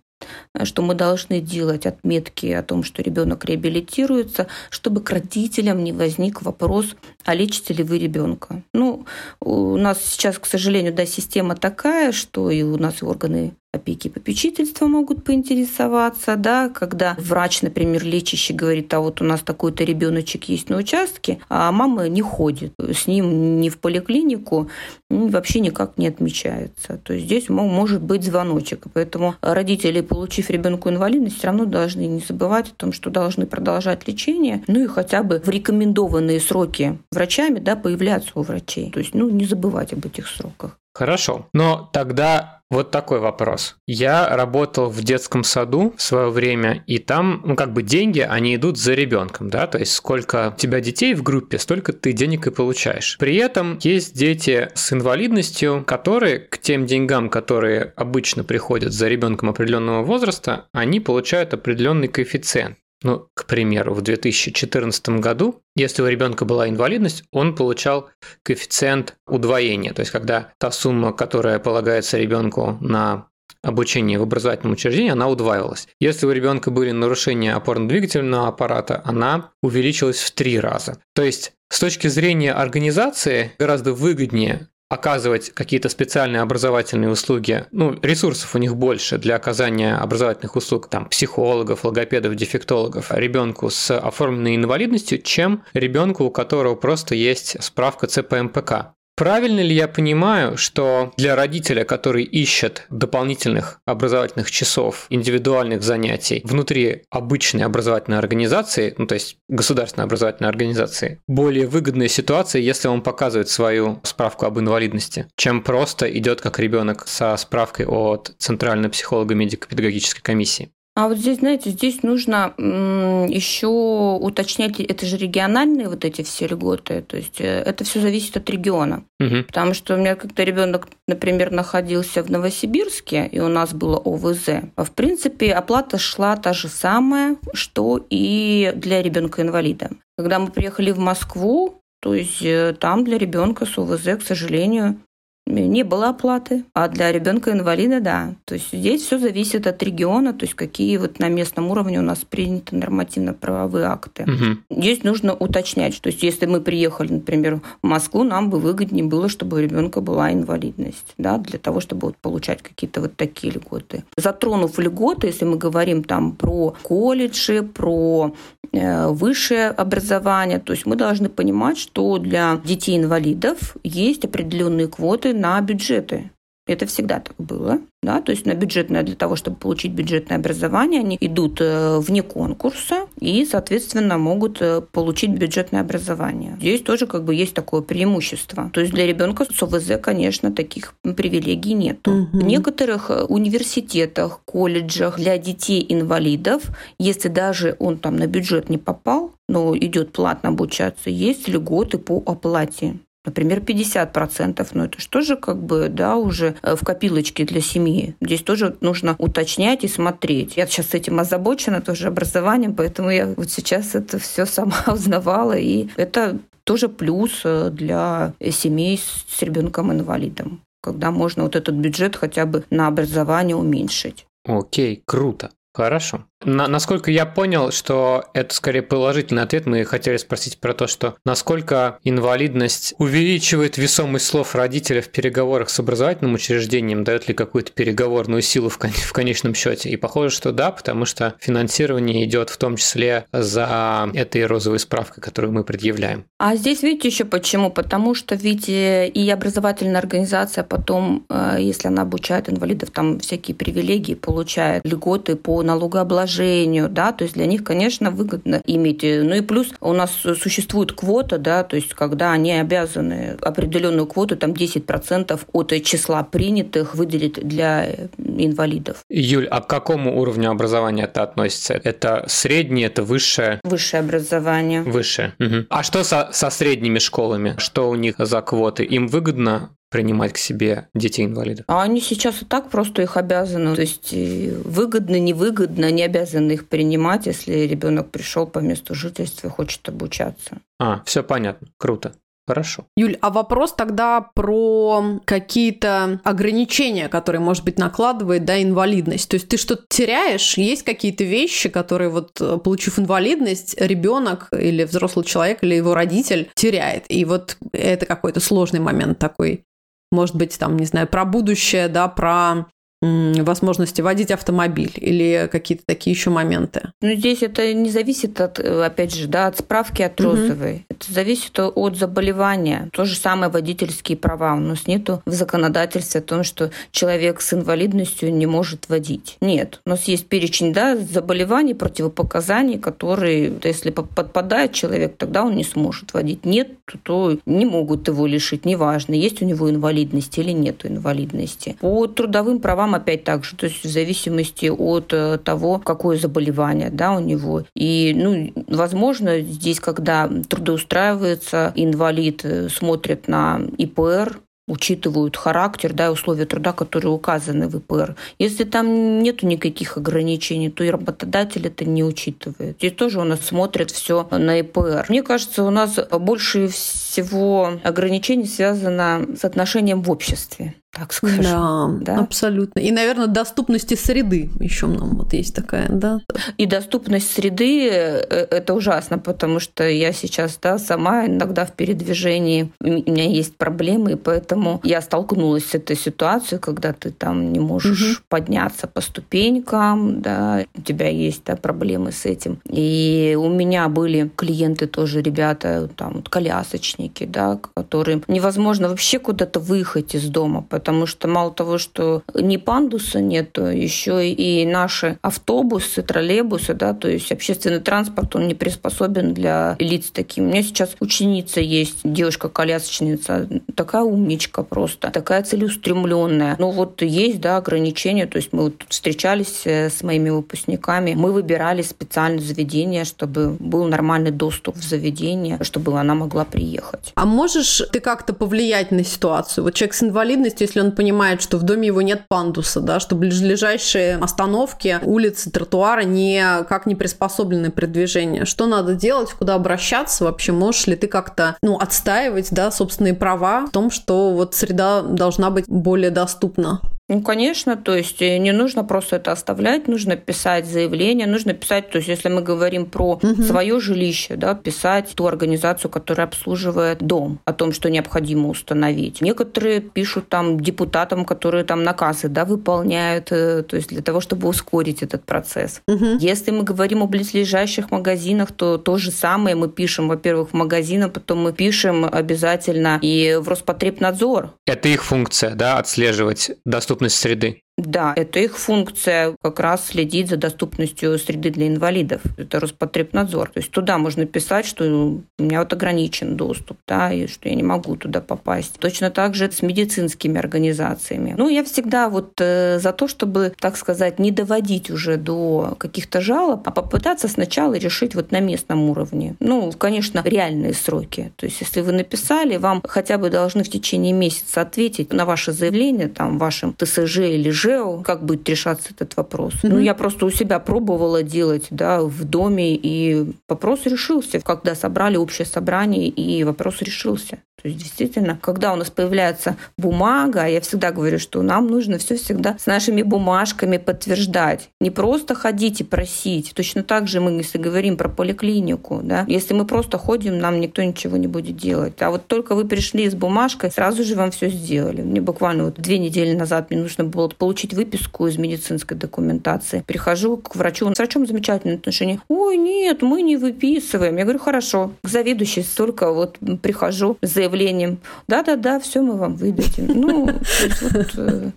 э, 0.54 0.66
что 0.66 0.82
мы 0.82 0.96
должны 0.96 1.42
делать 1.42 1.86
отметки 1.86 2.48
о 2.48 2.64
том, 2.64 2.84
что 2.84 3.02
ребенок 3.02 3.46
реабилитируется, 3.46 4.48
чтобы 4.70 5.02
к 5.02 5.10
родителям 5.10 5.84
не 5.84 5.92
возник 5.92 6.42
вопрос, 6.42 6.96
а 7.26 7.36
лечите 7.36 7.74
ли 7.74 7.84
вы 7.84 8.00
ребенка. 8.00 8.64
Ну, 8.74 9.06
у 9.40 9.78
нас 9.78 10.04
сейчас, 10.04 10.40
к 10.40 10.46
сожалению, 10.46 10.94
да, 10.94 11.06
система 11.06 11.56
такая, 11.56 12.12
что 12.12 12.50
и 12.50 12.64
у 12.64 12.78
нас 12.78 13.02
и 13.02 13.06
органы 13.06 13.54
опеки 13.74 14.08
и 14.08 14.12
попечительства 14.12 14.88
могут 14.88 15.24
поинтересоваться, 15.24 16.36
да, 16.36 16.70
когда 16.70 17.16
врач, 17.18 17.62
например, 17.62 18.04
лечащий 18.04 18.54
говорит, 18.54 18.94
а 18.94 19.00
вот 19.00 19.22
у 19.22 19.24
нас 19.24 19.42
такой-то 19.42 19.84
ребеночек 19.84 20.46
есть 20.46 20.70
на 20.70 20.78
участке, 20.78 21.40
а 21.50 21.72
мама 21.72 22.10
не 22.10 22.22
ходит 22.22 22.74
с 22.78 23.08
ним 23.08 23.62
ни 23.62 23.70
в 23.70 23.78
поликлинику, 23.78 24.70
вообще 25.10 25.62
никак 25.62 25.98
не 25.98 26.08
отмечается. 26.08 27.00
То 27.04 27.14
есть 27.14 27.26
здесь 27.26 27.50
может 27.50 28.02
быть 28.02 28.24
звоночек. 28.24 28.86
Поэтому 28.94 29.36
родители, 29.42 30.02
получив 30.02 30.50
ребенку 30.50 30.90
инвалидность, 30.90 31.38
все 31.38 31.48
равно 31.48 31.66
должны 31.66 32.06
не 32.08 32.20
забывать 32.20 32.70
о 32.72 32.76
том, 32.76 32.92
что 32.92 33.10
должны 33.10 33.46
продолжать 33.46 34.08
лечение, 34.08 34.64
ну 34.68 34.84
и 34.84 34.88
хотя 34.88 35.24
бы 35.24 35.42
в 35.44 35.48
рекомендованные 35.48 36.42
сроки 36.42 36.98
врачами 37.12 37.60
да, 37.60 37.76
появляться 37.78 38.32
у 38.36 38.42
врачей. 38.42 38.92
То 38.92 39.00
есть 39.00 39.14
ну, 39.14 39.30
не 39.30 39.46
забывать 39.46 39.94
об 39.94 40.06
этих 40.06 40.28
сроках. 40.28 40.78
Хорошо. 40.94 41.48
Но 41.54 41.90
тогда 41.94 42.62
вот 42.72 42.90
такой 42.90 43.20
вопрос. 43.20 43.76
Я 43.86 44.30
работал 44.30 44.90
в 44.90 45.04
детском 45.04 45.44
саду 45.44 45.94
в 45.98 46.02
свое 46.02 46.30
время, 46.30 46.84
и 46.88 47.00
там, 47.00 47.42
ну, 47.46 47.58
как 47.58 47.74
бы 47.74 47.84
деньги, 47.84 48.22
они 48.22 48.56
идут 48.56 48.78
за 48.78 48.94
ребенком, 48.94 49.50
да, 49.50 49.68
то 49.68 49.78
есть 49.78 49.92
сколько 49.92 50.54
у 50.56 50.58
тебя 50.58 50.80
детей 50.80 51.14
в 51.14 51.22
группе, 51.22 51.60
столько 51.60 51.92
ты 51.92 52.14
денег 52.14 52.48
и 52.48 52.52
получаешь. 52.52 53.18
При 53.20 53.36
этом 53.36 53.78
есть 53.84 54.16
дети 54.16 54.70
с 54.74 54.94
инвалидностью, 54.94 55.84
которые 55.86 56.40
к 56.40 56.58
тем 56.60 56.86
деньгам, 56.86 57.30
которые 57.30 57.92
обычно 57.98 58.46
приходят 58.46 58.94
за 58.94 59.10
ребенком 59.10 59.50
определенного 59.50 60.04
возраста, 60.04 60.68
они 60.72 61.02
получают 61.02 61.54
определенный 61.54 62.08
коэффициент. 62.08 62.78
Ну, 63.04 63.28
к 63.34 63.46
примеру, 63.46 63.94
в 63.94 64.02
2014 64.02 65.10
году, 65.20 65.62
если 65.76 66.04
у 66.04 66.08
ребенка 66.08 66.46
была 66.46 66.70
инвалидность, 66.70 67.24
он 67.32 67.56
получал 67.56 68.10
коэффициент 68.44 69.16
удвоения. 69.28 69.94
То 69.94 70.02
есть, 70.02 70.12
когда 70.12 70.54
та 70.60 70.72
сумма, 70.72 71.12
которая 71.12 71.58
полагается 71.60 72.18
ребенку 72.18 72.78
на 72.80 73.28
обучение 73.64 74.20
в 74.20 74.24
образовательном 74.24 74.74
учреждении, 74.74 75.12
она 75.12 75.28
удваивалась. 75.28 75.88
Если 76.00 76.26
у 76.26 76.32
ребенка 76.32 76.72
были 76.72 76.92
нарушения 76.92 77.56
опорно-двигательного 77.56 78.48
аппарата, 78.48 79.02
она 79.06 79.52
увеличилась 79.62 80.20
в 80.20 80.32
три 80.32 80.60
раза. 80.60 80.98
То 81.14 81.24
есть 81.24 81.54
с 81.70 81.80
точки 81.80 82.08
зрения 82.08 82.54
организации 82.54 83.54
гораздо 83.58 83.94
выгоднее 83.94 84.68
оказывать 84.92 85.52
какие-то 85.52 85.88
специальные 85.88 86.42
образовательные 86.42 87.10
услуги, 87.10 87.66
ну, 87.72 87.98
ресурсов 88.02 88.56
у 88.56 88.58
них 88.58 88.76
больше 88.76 89.18
для 89.18 89.38
оказания 89.38 89.96
образовательных 89.96 90.58
услуг, 90.58 90.90
там, 90.90 91.06
психологов, 91.06 91.86
логопедов, 91.86 92.36
дефектологов, 92.36 93.10
ребенку 93.10 93.70
с 93.70 93.98
оформленной 93.98 94.58
инвалидностью, 94.58 95.22
чем 95.22 95.64
ребенку, 95.74 96.26
у 96.26 96.30
которого 96.30 96.76
просто 96.76 97.16
есть 97.16 97.64
справка 97.64 98.08
ЦПМПК. 98.08 98.94
Правильно 99.16 99.60
ли 99.60 99.76
я 99.76 99.88
понимаю, 99.88 100.58
что 100.58 101.14
для 101.18 101.36
родителя, 101.36 101.84
который 101.84 102.24
ищет 102.24 102.88
дополнительных 102.90 103.80
образовательных 103.86 104.50
часов, 104.50 105.06
индивидуальных 105.10 105.84
занятий 105.84 106.42
внутри 106.44 107.04
обычной 107.10 107.64
образовательной 107.64 108.18
организации, 108.18 108.96
ну 108.98 109.06
то 109.06 109.16
есть 109.16 109.38
государственной 109.48 110.06
образовательной 110.06 110.50
организации, 110.50 111.20
более 111.28 111.68
выгодная 111.68 112.08
ситуация, 112.08 112.62
если 112.62 112.88
он 112.88 113.02
показывает 113.02 113.50
свою 113.50 114.00
справку 114.04 114.46
об 114.46 114.58
инвалидности, 114.60 115.28
чем 115.36 115.62
просто 115.62 116.06
идет 116.18 116.42
как 116.42 116.58
ребенок 116.60 117.08
со 117.08 117.36
справкой 117.38 117.86
от 117.86 118.34
Центральной 118.40 118.90
психолого-медико-педагогической 118.90 120.24
комиссии? 120.24 120.72
А 120.94 121.08
вот 121.08 121.18
здесь, 121.18 121.38
знаете, 121.38 121.70
здесь 121.70 122.04
нужно 122.04 122.54
еще 122.58 123.68
уточнять, 123.68 124.80
это 124.80 125.06
же 125.06 125.16
региональные 125.16 125.88
вот 125.88 126.04
эти 126.04 126.22
все 126.22 126.48
льготы, 126.48 127.02
то 127.02 127.16
есть 127.16 127.40
э, 127.40 127.62
это 127.62 127.86
все 127.86 128.02
зависит 128.02 128.36
от 128.36 128.50
региона. 128.50 129.06
Угу. 129.22 129.44
Потому 129.48 129.74
что 129.74 129.96
у 129.96 129.98
меня 129.98 130.16
как-то 130.16 130.44
ребенок, 130.44 130.90
например, 131.08 131.52
находился 131.52 132.22
в 132.24 132.30
Новосибирске, 132.30 133.26
и 133.32 133.40
у 133.40 133.48
нас 133.48 133.74
было 133.74 133.98
ОВЗ. 133.98 134.64
В 134.76 134.92
принципе, 134.92 135.54
оплата 135.54 135.98
шла 135.98 136.36
та 136.36 136.52
же 136.52 136.68
самая, 136.68 137.38
что 137.54 138.06
и 138.10 138.74
для 138.76 139.02
ребенка-инвалида. 139.02 139.92
Когда 140.18 140.40
мы 140.40 140.52
приехали 140.52 140.92
в 140.92 141.00
Москву, 141.00 141.82
то 142.02 142.14
есть 142.14 142.42
э, 142.42 142.76
там 142.78 143.06
для 143.06 143.18
ребенка 143.18 143.66
с 143.66 143.78
ОВЗ, 143.78 144.18
к 144.20 144.28
сожалению, 144.28 145.00
не 145.48 145.84
было 145.84 146.10
оплаты, 146.10 146.64
а 146.74 146.88
для 146.88 147.12
ребенка-инвалида– 147.12 148.00
да. 148.02 148.36
То 148.46 148.56
есть 148.56 148.72
здесь 148.72 149.02
все 149.02 149.18
зависит 149.18 149.68
от 149.68 149.82
региона, 149.84 150.34
то 150.34 150.46
есть 150.46 150.56
какие 150.56 150.98
вот 150.98 151.20
на 151.20 151.30
местном 151.30 151.70
уровне 151.70 152.00
у 152.00 152.04
нас 152.04 152.20
приняты 152.20 152.76
нормативно-правовые 152.76 153.86
акты. 153.86 154.24
Угу. 154.24 154.80
Здесь 154.80 155.04
нужно 155.04 155.34
уточнять, 155.34 155.94
что 155.94 156.10
есть, 156.10 156.24
если 156.24 156.46
мы 156.46 156.62
приехали, 156.62 157.14
например, 157.14 157.62
в 157.82 157.88
Москву, 157.88 158.24
нам 158.24 158.50
бы 158.50 158.60
выгоднее 158.60 159.06
было, 159.06 159.30
чтобы 159.30 159.58
у 159.58 159.60
ребенка 159.60 160.02
была 160.02 160.32
инвалидность, 160.32 161.14
да, 161.18 161.38
для 161.38 161.60
того, 161.60 161.80
чтобы 161.82 162.08
вот 162.08 162.18
получать 162.18 162.62
какие-то 162.62 163.02
вот 163.02 163.16
такие 163.16 163.54
льготы. 163.54 164.04
Затронув 164.18 164.80
льготы, 164.80 165.28
если 165.28 165.46
мы 165.46 165.58
говорим 165.58 166.04
там 166.04 166.34
про 166.34 166.76
колледжи, 166.84 167.64
про 167.64 168.34
э, 168.72 169.08
высшее 169.08 169.70
образование, 169.70 170.60
то 170.60 170.74
есть 170.74 170.86
мы 170.86 170.96
должны 170.96 171.30
понимать, 171.30 171.78
что 171.78 172.18
для 172.18 172.60
детей-инвалидов 172.64 173.76
есть 173.84 174.26
определенные 174.26 174.88
квоты 174.88 175.34
на 175.42 175.60
бюджеты. 175.62 176.30
Это 176.68 176.86
всегда 176.86 177.20
так 177.20 177.36
было. 177.38 177.80
Да? 178.04 178.22
То 178.22 178.32
есть 178.32 178.46
на 178.46 178.54
бюджетное, 178.54 179.04
для 179.04 179.16
того, 179.16 179.36
чтобы 179.36 179.58
получить 179.58 179.92
бюджетное 179.94 180.38
образование, 180.38 181.02
они 181.02 181.18
идут 181.20 181.60
э, 181.60 182.00
вне 182.00 182.22
конкурса 182.22 183.08
и, 183.20 183.46
соответственно, 183.46 184.18
могут 184.18 184.62
э, 184.62 184.82
получить 184.92 185.32
бюджетное 185.32 185.82
образование. 185.82 186.56
Здесь 186.60 186.82
тоже 186.82 187.08
как 187.08 187.24
бы 187.24 187.34
есть 187.34 187.56
такое 187.56 187.82
преимущество. 187.82 188.70
То 188.74 188.82
есть 188.82 188.94
для 188.94 189.08
ребенка 189.08 189.46
с 189.46 189.64
ОВЗ, 189.64 190.00
конечно, 190.02 190.52
таких 190.52 190.94
привилегий 191.02 191.74
нет. 191.74 192.08
Угу. 192.08 192.38
В 192.38 192.44
некоторых 192.44 193.10
э, 193.10 193.24
университетах, 193.24 194.40
колледжах 194.46 195.18
для 195.18 195.38
детей-инвалидов, 195.38 196.70
если 197.00 197.30
даже 197.30 197.76
он 197.80 197.98
там 197.98 198.18
на 198.18 198.28
бюджет 198.28 198.70
не 198.70 198.78
попал, 198.78 199.32
но 199.50 199.76
идет 199.76 200.12
платно 200.14 200.50
обучаться, 200.50 201.10
есть 201.10 201.48
льготы 201.48 201.98
по 201.98 202.22
оплате 202.26 202.96
например, 203.26 203.60
50%. 203.60 204.68
Но 204.74 204.86
это 204.86 205.00
что 205.00 205.22
же 205.22 205.36
как 205.36 205.62
бы, 205.62 205.90
да, 205.90 206.16
уже 206.16 206.56
э, 206.62 206.76
в 206.76 206.84
копилочке 206.84 207.46
для 207.46 207.62
семьи. 207.62 208.16
Здесь 208.22 208.42
тоже 208.42 208.76
нужно 208.82 209.16
уточнять 209.18 209.84
и 209.84 209.88
смотреть. 209.88 210.58
Я 210.58 210.68
сейчас 210.68 210.94
этим 210.94 211.20
озабочена, 211.20 211.82
тоже 211.82 212.08
образованием, 212.08 212.76
поэтому 212.76 213.10
я 213.10 213.28
вот 213.28 213.52
сейчас 213.52 213.96
это 213.96 214.20
все 214.20 214.46
сама 214.46 214.84
узнавала, 214.88 215.58
и 215.58 215.88
это 215.96 216.40
тоже 216.64 216.90
плюс 216.90 217.42
э, 217.44 217.70
для 217.72 218.34
семей 218.52 218.98
с 219.00 219.42
ребенком-инвалидом, 219.42 220.62
когда 220.82 221.12
можно 221.12 221.44
вот 221.44 221.56
этот 221.56 221.76
бюджет 221.76 222.16
хотя 222.16 222.46
бы 222.46 222.64
на 222.70 222.88
образование 222.88 223.56
уменьшить. 223.56 224.26
Окей, 224.46 225.02
круто. 225.06 225.52
Хорошо. 225.74 226.26
На, 226.44 226.68
насколько 226.68 227.12
я 227.12 227.26
понял, 227.26 227.72
что 227.72 228.26
это 228.34 228.54
скорее 228.54 228.82
положительный 228.82 229.44
ответ, 229.44 229.68
мы 229.68 229.86
хотели 229.86 230.18
спросить 230.18 230.60
про 230.60 230.74
то, 230.74 230.88
что 230.88 231.16
насколько 231.24 232.00
инвалидность 232.04 232.96
увеличивает 232.98 233.78
весомость 233.78 234.26
слов 234.26 234.56
родителя 234.56 235.02
в 235.02 235.10
переговорах 235.10 235.70
с 235.70 235.80
образовательным 235.80 236.34
учреждением, 236.34 237.04
дает 237.04 237.28
ли 237.28 237.34
какую-то 237.34 237.72
переговорную 237.72 238.42
силу 238.42 238.70
в, 238.70 238.78
кон- 238.80 238.90
в 238.90 239.14
конечном 239.14 239.54
счете. 239.54 239.90
И 239.90 239.98
похоже, 239.98 240.36
что 240.36 240.52
да, 240.52 240.72
потому 240.72 241.06
что 241.06 241.36
финансирование 241.40 242.26
идет 242.26 242.50
в 242.50 242.58
том 242.58 242.76
числе 242.76 243.26
за 243.32 244.10
этой 244.14 244.46
розовой 244.46 244.80
справкой, 244.80 245.24
которую 245.24 245.54
мы 245.54 245.64
предъявляем. 245.64 246.26
А 246.40 246.56
здесь 246.56 246.82
видите 246.82 247.08
еще 247.08 247.24
почему? 247.24 247.70
Потому 247.70 248.16
что 248.16 248.36
ведь 248.36 248.66
и 248.68 249.30
образовательная 249.32 250.00
организация 250.00 250.64
потом, 250.64 251.26
э, 251.30 251.58
если 251.60 251.88
она 251.88 252.02
обучает 252.02 252.50
инвалидов, 252.50 252.90
там 252.90 253.20
всякие 253.20 253.56
привилегии, 253.56 254.16
получает 254.16 254.84
льготы 254.84 255.36
по 255.36 255.61
налогообложению, 255.64 256.90
да, 256.90 257.12
то 257.12 257.24
есть 257.24 257.36
для 257.36 257.46
них, 257.46 257.64
конечно, 257.64 258.12
выгодно 258.12 258.62
иметь. 258.66 259.04
Ну 259.04 259.36
и 259.36 259.42
плюс 259.42 259.70
у 259.80 259.94
нас 259.94 260.12
существует 260.12 260.92
квота, 260.92 261.38
да, 261.38 261.64
то 261.64 261.76
есть 261.76 261.94
когда 261.94 262.32
они 262.32 262.52
обязаны 262.54 263.38
определенную 263.42 264.08
квоту, 264.08 264.36
там 264.36 264.52
10% 264.52 265.40
от 265.52 265.84
числа 265.84 266.24
принятых 266.24 266.96
выделить 266.96 267.36
для 267.48 267.88
инвалидов. 268.18 268.98
Юль, 269.10 269.48
а 269.48 269.62
к 269.62 269.68
какому 269.68 270.20
уровню 270.20 270.52
образования 270.52 271.04
это 271.04 271.24
относится? 271.24 271.74
Это 271.74 272.26
среднее, 272.28 272.88
это 272.88 273.04
высшее? 273.04 273.60
Высшее 273.64 274.02
образование. 274.02 274.84
Высшее. 274.84 275.34
Угу. 275.40 275.66
А 275.70 275.84
что 275.84 276.04
со, 276.04 276.30
со 276.32 276.50
средними 276.50 277.00
школами? 277.00 277.56
Что 277.58 277.90
у 277.90 277.96
них 277.96 278.16
за 278.18 278.42
квоты? 278.42 278.84
Им 278.84 279.08
выгодно 279.08 279.72
принимать 279.92 280.34
к 280.34 280.38
себе 280.38 280.88
детей-инвалидов? 280.96 281.66
А 281.68 281.84
они 281.84 282.02
сейчас 282.02 282.42
и 282.42 282.46
так 282.46 282.70
просто 282.70 283.04
их 283.04 283.18
обязаны. 283.18 283.76
То 283.76 283.82
есть 283.82 284.14
э, 284.14 284.54
выгодно, 284.64 285.20
невыгодно, 285.20 285.92
не 285.92 286.04
обязаны 286.04 286.54
их 286.54 286.68
принимать, 286.68 287.28
если 287.28 287.54
ребенок 287.68 288.10
пришел 288.10 288.48
по 288.48 288.60
месту 288.60 288.96
жительства 288.96 289.48
и 289.48 289.52
хочет 289.52 289.88
обучаться. 289.88 290.58
А, 290.80 291.04
все 291.06 291.22
понятно. 291.22 291.68
Круто. 291.78 292.14
Хорошо. 292.48 292.86
Юль, 292.98 293.18
а 293.22 293.30
вопрос 293.30 293.74
тогда 293.74 294.20
про 294.20 295.20
какие-то 295.26 296.20
ограничения, 296.24 297.08
которые, 297.08 297.40
может 297.40 297.64
быть, 297.64 297.78
накладывает, 297.78 298.46
да, 298.46 298.62
инвалидность. 298.62 299.30
То 299.30 299.36
есть 299.36 299.48
ты 299.48 299.58
что-то 299.58 299.84
теряешь, 299.88 300.58
есть 300.58 300.84
какие-то 300.84 301.24
вещи, 301.24 301.70
которые 301.70 302.10
вот, 302.10 302.42
получив 302.64 302.98
инвалидность, 302.98 303.80
ребенок 303.80 304.50
или 304.52 304.84
взрослый 304.84 305.24
человек 305.24 305.64
или 305.64 305.76
его 305.76 305.94
родитель 305.94 306.50
теряет. 306.56 307.06
И 307.10 307.24
вот 307.26 307.58
это 307.74 308.06
какой-то 308.06 308.40
сложный 308.40 308.80
момент 308.80 309.20
такой 309.20 309.64
может 310.12 310.36
быть, 310.36 310.58
там, 310.60 310.78
не 310.78 310.86
знаю, 310.86 311.08
про 311.08 311.26
будущее, 311.26 311.88
да, 311.88 312.08
про 312.08 312.68
возможности 313.02 314.02
водить 314.02 314.32
автомобиль 314.32 314.94
или 314.96 315.50
какие-то 315.52 315.84
такие 315.86 316.14
еще 316.14 316.30
моменты? 316.30 316.92
Ну, 317.02 317.14
здесь 317.14 317.42
это 317.42 317.74
не 317.74 317.90
зависит 317.90 318.40
от, 318.40 318.60
опять 318.60 319.16
же, 319.16 319.28
да, 319.28 319.48
от 319.48 319.58
справки 319.58 320.02
от 320.02 320.20
розовой. 320.22 320.74
Угу. 320.74 320.84
Это 320.90 321.14
зависит 321.14 321.60
от 321.60 321.98
заболевания. 321.98 322.90
То 322.94 323.06
же 323.06 323.16
самое 323.16 323.52
водительские 323.52 324.18
права. 324.18 324.54
У 324.54 324.60
нас 324.60 324.88
нету 324.88 325.22
в 325.26 325.32
законодательстве 325.32 326.22
о 326.22 326.24
том, 326.24 326.44
что 326.44 326.72
человек 326.92 327.42
с 327.42 327.54
инвалидностью 327.54 328.34
не 328.34 328.46
может 328.46 328.90
водить. 328.90 329.38
Нет. 329.42 329.82
У 329.86 329.90
нас 329.90 330.04
есть 330.04 330.28
перечень 330.28 330.74
да, 330.74 330.96
заболеваний, 330.96 331.74
противопоказаний, 331.74 332.78
которые, 332.78 333.52
если 333.64 333.90
подпадает 333.90 334.74
человек, 334.74 335.18
тогда 335.18 335.44
он 335.44 335.56
не 335.56 335.64
сможет 335.64 336.14
водить. 336.14 336.46
Нет, 336.46 336.70
то 337.04 337.38
не 337.46 337.66
могут 337.66 338.08
его 338.08 338.28
лишить. 338.28 338.66
Неважно, 338.66 339.14
есть 339.14 339.42
у 339.42 339.46
него 339.46 339.70
инвалидность 339.70 340.38
или 340.38 340.52
нет 340.52 340.86
инвалидности. 340.86 341.78
По 341.80 342.06
трудовым 342.08 342.60
правам 342.60 342.91
там 342.92 342.96
опять 342.96 343.24
так 343.24 343.44
же, 343.44 343.56
то 343.56 343.66
есть 343.66 343.84
в 343.84 343.88
зависимости 343.88 344.68
от 344.68 345.14
э, 345.14 345.38
того, 345.38 345.80
какое 345.80 346.18
заболевание 346.18 346.90
да, 346.90 347.14
у 347.14 347.20
него. 347.20 347.64
И, 347.76 348.14
ну, 348.16 348.52
возможно, 348.68 349.40
здесь, 349.42 349.80
когда 349.80 350.30
трудоустраивается 350.50 351.72
инвалид, 351.76 352.42
э, 352.44 352.70
смотрят 352.70 353.28
на 353.28 353.62
ИПР, 353.78 354.40
учитывают 354.68 355.38
характер, 355.38 355.94
да, 355.94 356.08
и 356.08 356.10
условия 356.10 356.46
труда, 356.46 356.72
которые 356.72 357.12
указаны 357.12 357.68
в 357.68 357.78
ИПР. 357.78 358.16
Если 358.40 358.64
там 358.64 359.22
нет 359.22 359.44
никаких 359.44 359.98
ограничений, 359.98 360.70
то 360.70 360.84
и 360.84 360.90
работодатель 360.90 361.68
это 361.68 361.86
не 361.86 362.04
учитывает. 362.04 362.78
Здесь 362.78 362.94
тоже 362.94 363.20
у 363.20 363.24
нас 363.24 363.42
смотрят 363.42 363.92
все 363.92 364.28
на 364.32 364.60
ИПР. 364.60 365.06
Мне 365.10 365.24
кажется, 365.24 365.64
у 365.64 365.70
нас 365.70 366.00
больше 366.12 366.68
всего 366.68 367.72
ограничений 367.84 368.46
связано 368.46 369.28
с 369.36 369.44
отношением 369.46 370.02
в 370.02 370.12
обществе 370.12 370.76
так 370.92 371.14
скажем. 371.14 371.44
Да, 371.44 371.88
да, 372.02 372.20
абсолютно. 372.20 372.80
И, 372.80 372.92
наверное, 372.92 373.28
доступности 373.28 373.94
среды 373.96 374.50
еще 374.60 374.88
нам 374.88 375.16
вот 375.16 375.34
есть 375.34 375.56
такая, 375.56 375.88
да. 375.90 376.20
И 376.58 376.66
доступность 376.66 377.32
среды 377.32 377.88
э,– 377.90 378.48
это 378.52 378.74
ужасно, 378.74 379.18
потому 379.18 379.60
что 379.60 379.88
я 379.88 380.12
сейчас 380.12 380.60
да, 380.62 380.78
сама 380.78 381.28
иногда 381.28 381.66
в 381.66 381.72
передвижении, 381.72 382.72
у 382.82 382.88
меня 382.88 383.26
есть 383.26 383.56
проблемы, 383.56 384.14
и 384.14 384.16
поэтому 384.16 384.82
я 384.84 385.02
столкнулась 385.02 385.66
с 385.66 385.76
этой 385.76 385.96
ситуацией, 385.96 386.60
когда 386.60 386.92
ты 386.92 387.12
там 387.12 387.54
не 387.54 387.60
можешь 387.60 388.18
угу. 388.18 388.24
подняться 388.28 388.88
по 388.88 389.00
ступенькам, 389.00 390.22
да, 390.22 390.66
у 390.76 390.82
тебя 390.82 391.08
есть 391.08 391.44
да, 391.46 391.56
проблемы 391.56 392.12
с 392.12 392.26
этим. 392.26 392.60
И 392.66 393.38
у 393.40 393.50
меня 393.50 393.88
были 393.88 394.30
клиенты 394.36 394.88
тоже, 394.88 395.22
ребята, 395.22 395.90
там, 395.96 396.16
вот, 396.16 396.28
колясочники, 396.28 397.26
да, 397.26 397.60
которым 397.76 398.24
невозможно 398.28 398.90
вообще 398.90 399.20
куда-то 399.20 399.62
выехать 399.62 400.16
из 400.16 400.28
дома, 400.28 400.62
потому 400.82 401.06
что 401.06 401.28
мало 401.28 401.52
того, 401.52 401.78
что 401.78 402.24
ни 402.34 402.58
пандуса 402.58 403.22
нету, 403.22 403.66
еще 403.66 404.28
и 404.28 404.66
наши 404.66 405.20
автобусы, 405.22 406.02
троллейбусы, 406.02 406.74
да, 406.74 406.96
то 406.96 407.08
есть 407.08 407.32
общественный 407.32 407.80
транспорт, 407.80 408.36
он 408.36 408.48
не 408.48 408.56
приспособен 408.56 409.36
для 409.36 409.76
лиц 409.78 410.10
таким. 410.12 410.46
У 410.46 410.48
меня 410.48 410.64
сейчас 410.64 410.96
ученица 411.00 411.62
есть, 411.62 412.00
девушка-колясочница, 412.04 413.48
такая 413.76 414.02
умничка 414.02 414.64
просто, 414.64 415.12
такая 415.12 415.44
целеустремленная. 415.44 416.56
Но 416.58 416.72
вот 416.72 417.04
есть, 417.04 417.40
да, 417.40 417.58
ограничения, 417.58 418.26
то 418.26 418.38
есть 418.38 418.52
мы 418.52 418.64
вот 418.64 418.84
встречались 418.90 419.62
э, 419.66 419.92
с 419.92 420.02
моими 420.02 420.32
выпускниками, 420.32 421.14
мы 421.14 421.32
выбирали 421.32 421.84
специальное 421.84 422.42
заведение, 422.42 423.06
чтобы 423.06 423.56
был 423.60 423.86
нормальный 423.86 424.32
доступ 424.32 424.78
в 424.78 424.84
заведение, 424.84 425.60
чтобы 425.62 426.00
она 426.00 426.16
могла 426.16 426.44
приехать. 426.44 427.12
А 427.14 427.26
можешь 427.28 427.84
ты 427.92 428.00
как-то 428.00 428.34
повлиять 428.34 428.90
на 428.90 429.04
ситуацию? 429.04 429.64
Вот 429.64 429.76
человек 429.76 429.94
с 429.94 430.02
инвалидностью, 430.02 430.68
если 430.72 430.88
он 430.88 430.94
понимает, 430.94 431.42
что 431.42 431.58
в 431.58 431.64
доме 431.64 431.88
его 431.88 432.02
нет 432.02 432.24
пандуса, 432.30 432.80
да, 432.80 433.00
что 433.00 433.16
ближайшие 433.16 434.16
остановки, 434.16 435.00
улицы, 435.04 435.52
тротуары 435.52 436.06
не, 436.06 436.64
как 436.70 436.86
не 436.86 436.96
приспособлены 436.96 437.72
при 437.72 437.88
движении. 437.88 438.46
Что 438.46 438.68
надо 438.68 438.96
делать, 438.96 439.32
куда 439.34 439.56
обращаться 439.56 440.24
вообще? 440.24 440.54
Можешь 440.54 440.88
ли 440.88 440.96
ты 440.96 441.08
как-то 441.08 441.58
ну, 441.62 441.78
отстаивать 441.78 442.52
да, 442.52 442.72
собственные 442.72 443.16
права 443.16 443.66
в 443.66 443.72
том, 443.72 443.92
что 443.92 444.32
вот 444.32 444.56
среда 444.56 445.02
должна 445.02 445.50
быть 445.50 445.66
более 445.68 446.10
доступна? 446.10 446.80
Ну, 447.12 447.22
конечно, 447.22 447.76
то 447.76 447.94
есть 447.94 448.22
э, 448.22 448.38
не 448.38 448.54
нужно 448.54 448.86
просто 448.86 449.18
это 449.18 449.34
оставлять, 449.34 449.90
нужно 449.90 450.16
писать 450.16 450.66
заявление, 450.66 451.28
нужно 451.28 451.54
писать, 451.54 451.90
то 451.90 451.98
есть 451.98 452.08
если 452.08 452.30
мы 452.30 452.42
говорим 452.42 452.86
про 452.86 453.20
угу. 453.22 453.44
свое 453.44 453.82
жилище, 453.82 454.38
да, 454.38 454.56
писать 454.56 455.12
ту 455.14 455.28
организацию, 455.28 455.92
которая 455.92 456.28
обслуживает 456.28 457.00
дом, 457.00 457.40
о 457.44 457.52
том, 457.52 457.74
что 457.74 457.90
необходимо 457.90 458.48
установить. 458.48 459.20
Некоторые 459.20 459.82
пишут 459.82 460.30
там 460.30 460.62
депутатам, 460.62 461.26
которые 461.26 461.66
там 461.66 461.84
наказы, 461.84 462.30
да, 462.30 462.46
выполняют, 462.46 463.28
э, 463.32 463.64
то 463.64 463.76
есть 463.76 463.90
для 463.90 464.02
того, 464.02 464.22
чтобы 464.22 464.48
ускорить 464.48 465.04
этот 465.04 465.26
процесс. 465.26 465.82
Угу. 465.90 466.20
Если 466.22 466.52
мы 466.52 466.64
говорим 466.64 467.04
о 467.04 467.08
близлежащих 467.08 467.92
магазинах, 467.92 468.54
то 468.54 468.78
то 468.78 468.98
же 468.98 469.12
самое 469.12 469.58
мы 469.58 469.68
пишем, 469.68 470.08
во-первых, 470.08 470.52
в 470.52 470.54
магазин, 470.54 471.04
а 471.04 471.10
потом 471.10 471.40
мы 471.40 471.52
пишем 471.52 472.06
обязательно 472.10 473.00
и 473.02 473.38
в 473.38 473.50
Роспотребнадзор. 473.50 474.54
Это 474.66 474.88
их 474.88 475.04
функция, 475.04 475.56
да, 475.56 475.78
отслеживать 475.78 476.52
доступность 476.66 477.01
доступность 477.02 477.16
среды. 477.18 477.64
Да, 477.78 478.14
это 478.16 478.40
их 478.40 478.58
функция 478.58 479.36
как 479.42 479.60
раз 479.60 479.88
следить 479.88 480.30
за 480.30 480.38
доступностью 480.38 481.18
среды 481.18 481.50
для 481.50 481.68
инвалидов. 481.68 482.22
Это 482.38 482.60
Роспотребнадзор. 482.60 483.50
То 483.50 483.60
есть 483.60 483.72
туда 483.72 483.98
можно 483.98 484.26
писать, 484.26 484.66
что 484.66 484.84
у 484.84 485.44
меня 485.44 485.60
вот 485.60 485.74
ограничен 485.74 486.36
доступ, 486.36 486.78
да, 486.88 487.12
и 487.12 487.28
что 487.28 487.50
я 487.50 487.56
не 487.56 487.64
могу 487.64 487.96
туда 487.96 488.22
попасть. 488.22 488.78
Точно 488.80 489.10
так 489.10 489.36
же 489.36 489.50
с 489.52 489.62
медицинскими 489.62 490.38
организациями. 490.38 491.34
Ну, 491.38 491.50
я 491.50 491.64
всегда 491.64 492.10
вот 492.10 492.34
э, 492.40 492.80
за 492.80 492.92
то, 492.92 493.08
чтобы, 493.08 493.54
так 493.58 493.78
сказать, 493.78 494.20
не 494.20 494.32
доводить 494.32 494.92
уже 494.92 495.18
до 495.18 495.76
каких-то 495.80 496.22
жалоб, 496.22 496.62
а 496.66 496.72
попытаться 496.72 497.28
сначала 497.28 497.76
решить 497.76 498.16
вот 498.16 498.32
на 498.32 498.42
местном 498.42 498.90
уровне. 498.90 499.36
Ну, 499.40 499.72
конечно, 499.72 500.22
реальные 500.24 500.74
сроки. 500.74 501.32
То 501.38 501.46
есть 501.46 501.62
если 501.62 501.82
вы 501.82 501.94
написали, 501.94 502.58
вам 502.58 502.82
хотя 502.88 503.18
бы 503.18 503.30
должны 503.30 503.64
в 503.64 503.70
течение 503.70 504.14
месяца 504.14 504.62
ответить 504.62 505.14
на 505.14 505.26
ваше 505.26 505.52
заявление, 505.52 506.10
там, 506.10 506.38
вашим 506.38 506.76
ТСЖ 506.78 507.20
или 507.20 507.50
ЖЭО, 507.62 508.02
как 508.04 508.24
будет 508.24 508.48
решаться 508.50 508.90
этот 508.92 509.16
вопрос. 509.18 509.54
Mm-hmm. 509.54 509.70
Ну, 509.70 509.80
я 509.80 509.94
просто 509.94 510.26
у 510.26 510.32
себя 510.32 510.60
пробовала 510.60 511.24
делать, 511.24 511.68
да, 511.70 512.02
в 512.02 512.24
доме, 512.24 512.76
и 512.76 513.34
вопрос 513.48 513.86
решился, 513.86 514.40
когда 514.40 514.76
собрали 514.76 515.18
общее 515.18 515.46
собрание, 515.46 516.08
и 516.08 516.44
вопрос 516.44 516.82
решился. 516.82 517.40
То 517.62 517.68
есть 517.68 517.80
действительно, 517.80 518.40
когда 518.42 518.74
у 518.74 518.76
нас 518.76 518.90
появляется 518.90 519.56
бумага, 519.78 520.48
я 520.48 520.62
всегда 520.62 520.92
говорю, 520.92 521.20
что 521.20 521.44
нам 521.44 521.68
нужно 521.68 522.00
все 522.00 522.18
всегда 522.18 522.58
с 522.58 522.66
нашими 522.66 523.04
бумажками 523.04 523.78
подтверждать. 523.78 524.70
Не 524.80 524.90
просто 524.90 525.36
ходить 525.36 525.82
и 525.82 525.84
просить. 525.84 526.54
Точно 526.56 526.82
так 526.82 527.08
же 527.08 527.22
мы, 527.22 527.32
если 527.32 527.60
говорим 527.60 527.98
про 527.98 528.10
поликлинику, 528.10 529.02
да, 529.04 529.26
если 529.28 529.54
мы 529.54 529.66
просто 529.66 530.00
ходим, 530.00 530.40
нам 530.40 530.60
никто 530.60 530.82
ничего 530.82 531.18
не 531.18 531.28
будет 531.28 531.56
делать. 531.56 532.02
А 532.02 532.10
вот 532.10 532.26
только 532.26 532.56
вы 532.56 532.66
пришли 532.66 533.08
с 533.08 533.14
бумажкой, 533.14 533.72
сразу 533.72 534.04
же 534.04 534.16
вам 534.16 534.32
все 534.32 534.50
сделали. 534.50 535.02
Мне 535.02 535.22
буквально 535.22 535.66
вот 535.66 535.76
две 535.76 536.00
недели 536.00 536.34
назад 536.34 536.72
мне 536.72 536.82
нужно 536.82 537.04
было 537.04 537.28
получить 537.28 537.51
выписку 537.74 538.28
из 538.28 538.38
медицинской 538.38 538.98
документации. 538.98 539.84
Прихожу 539.86 540.38
к 540.38 540.56
врачу, 540.56 540.92
с 540.94 540.98
врачом 540.98 541.28
замечательное 541.28 541.76
отношение. 541.76 542.20
Ой, 542.28 542.58
нет, 542.58 543.02
мы 543.02 543.22
не 543.22 543.38
выписываем. 543.38 544.18
Я 544.18 544.24
говорю, 544.24 544.40
хорошо. 544.40 544.94
К 545.04 545.08
заведующей 545.08 545.64
столько 545.64 546.12
вот 546.12 546.38
прихожу, 546.62 547.18
заявляю 547.22 547.52
заявлением. 547.52 548.00
Да-да-да, 548.28 548.80
все 548.80 549.02
мы 549.02 549.18
вам 549.18 549.36
выдадим. 549.36 549.88
Ну, 549.88 550.26
вот, 550.26 551.12
э, 551.18 551.52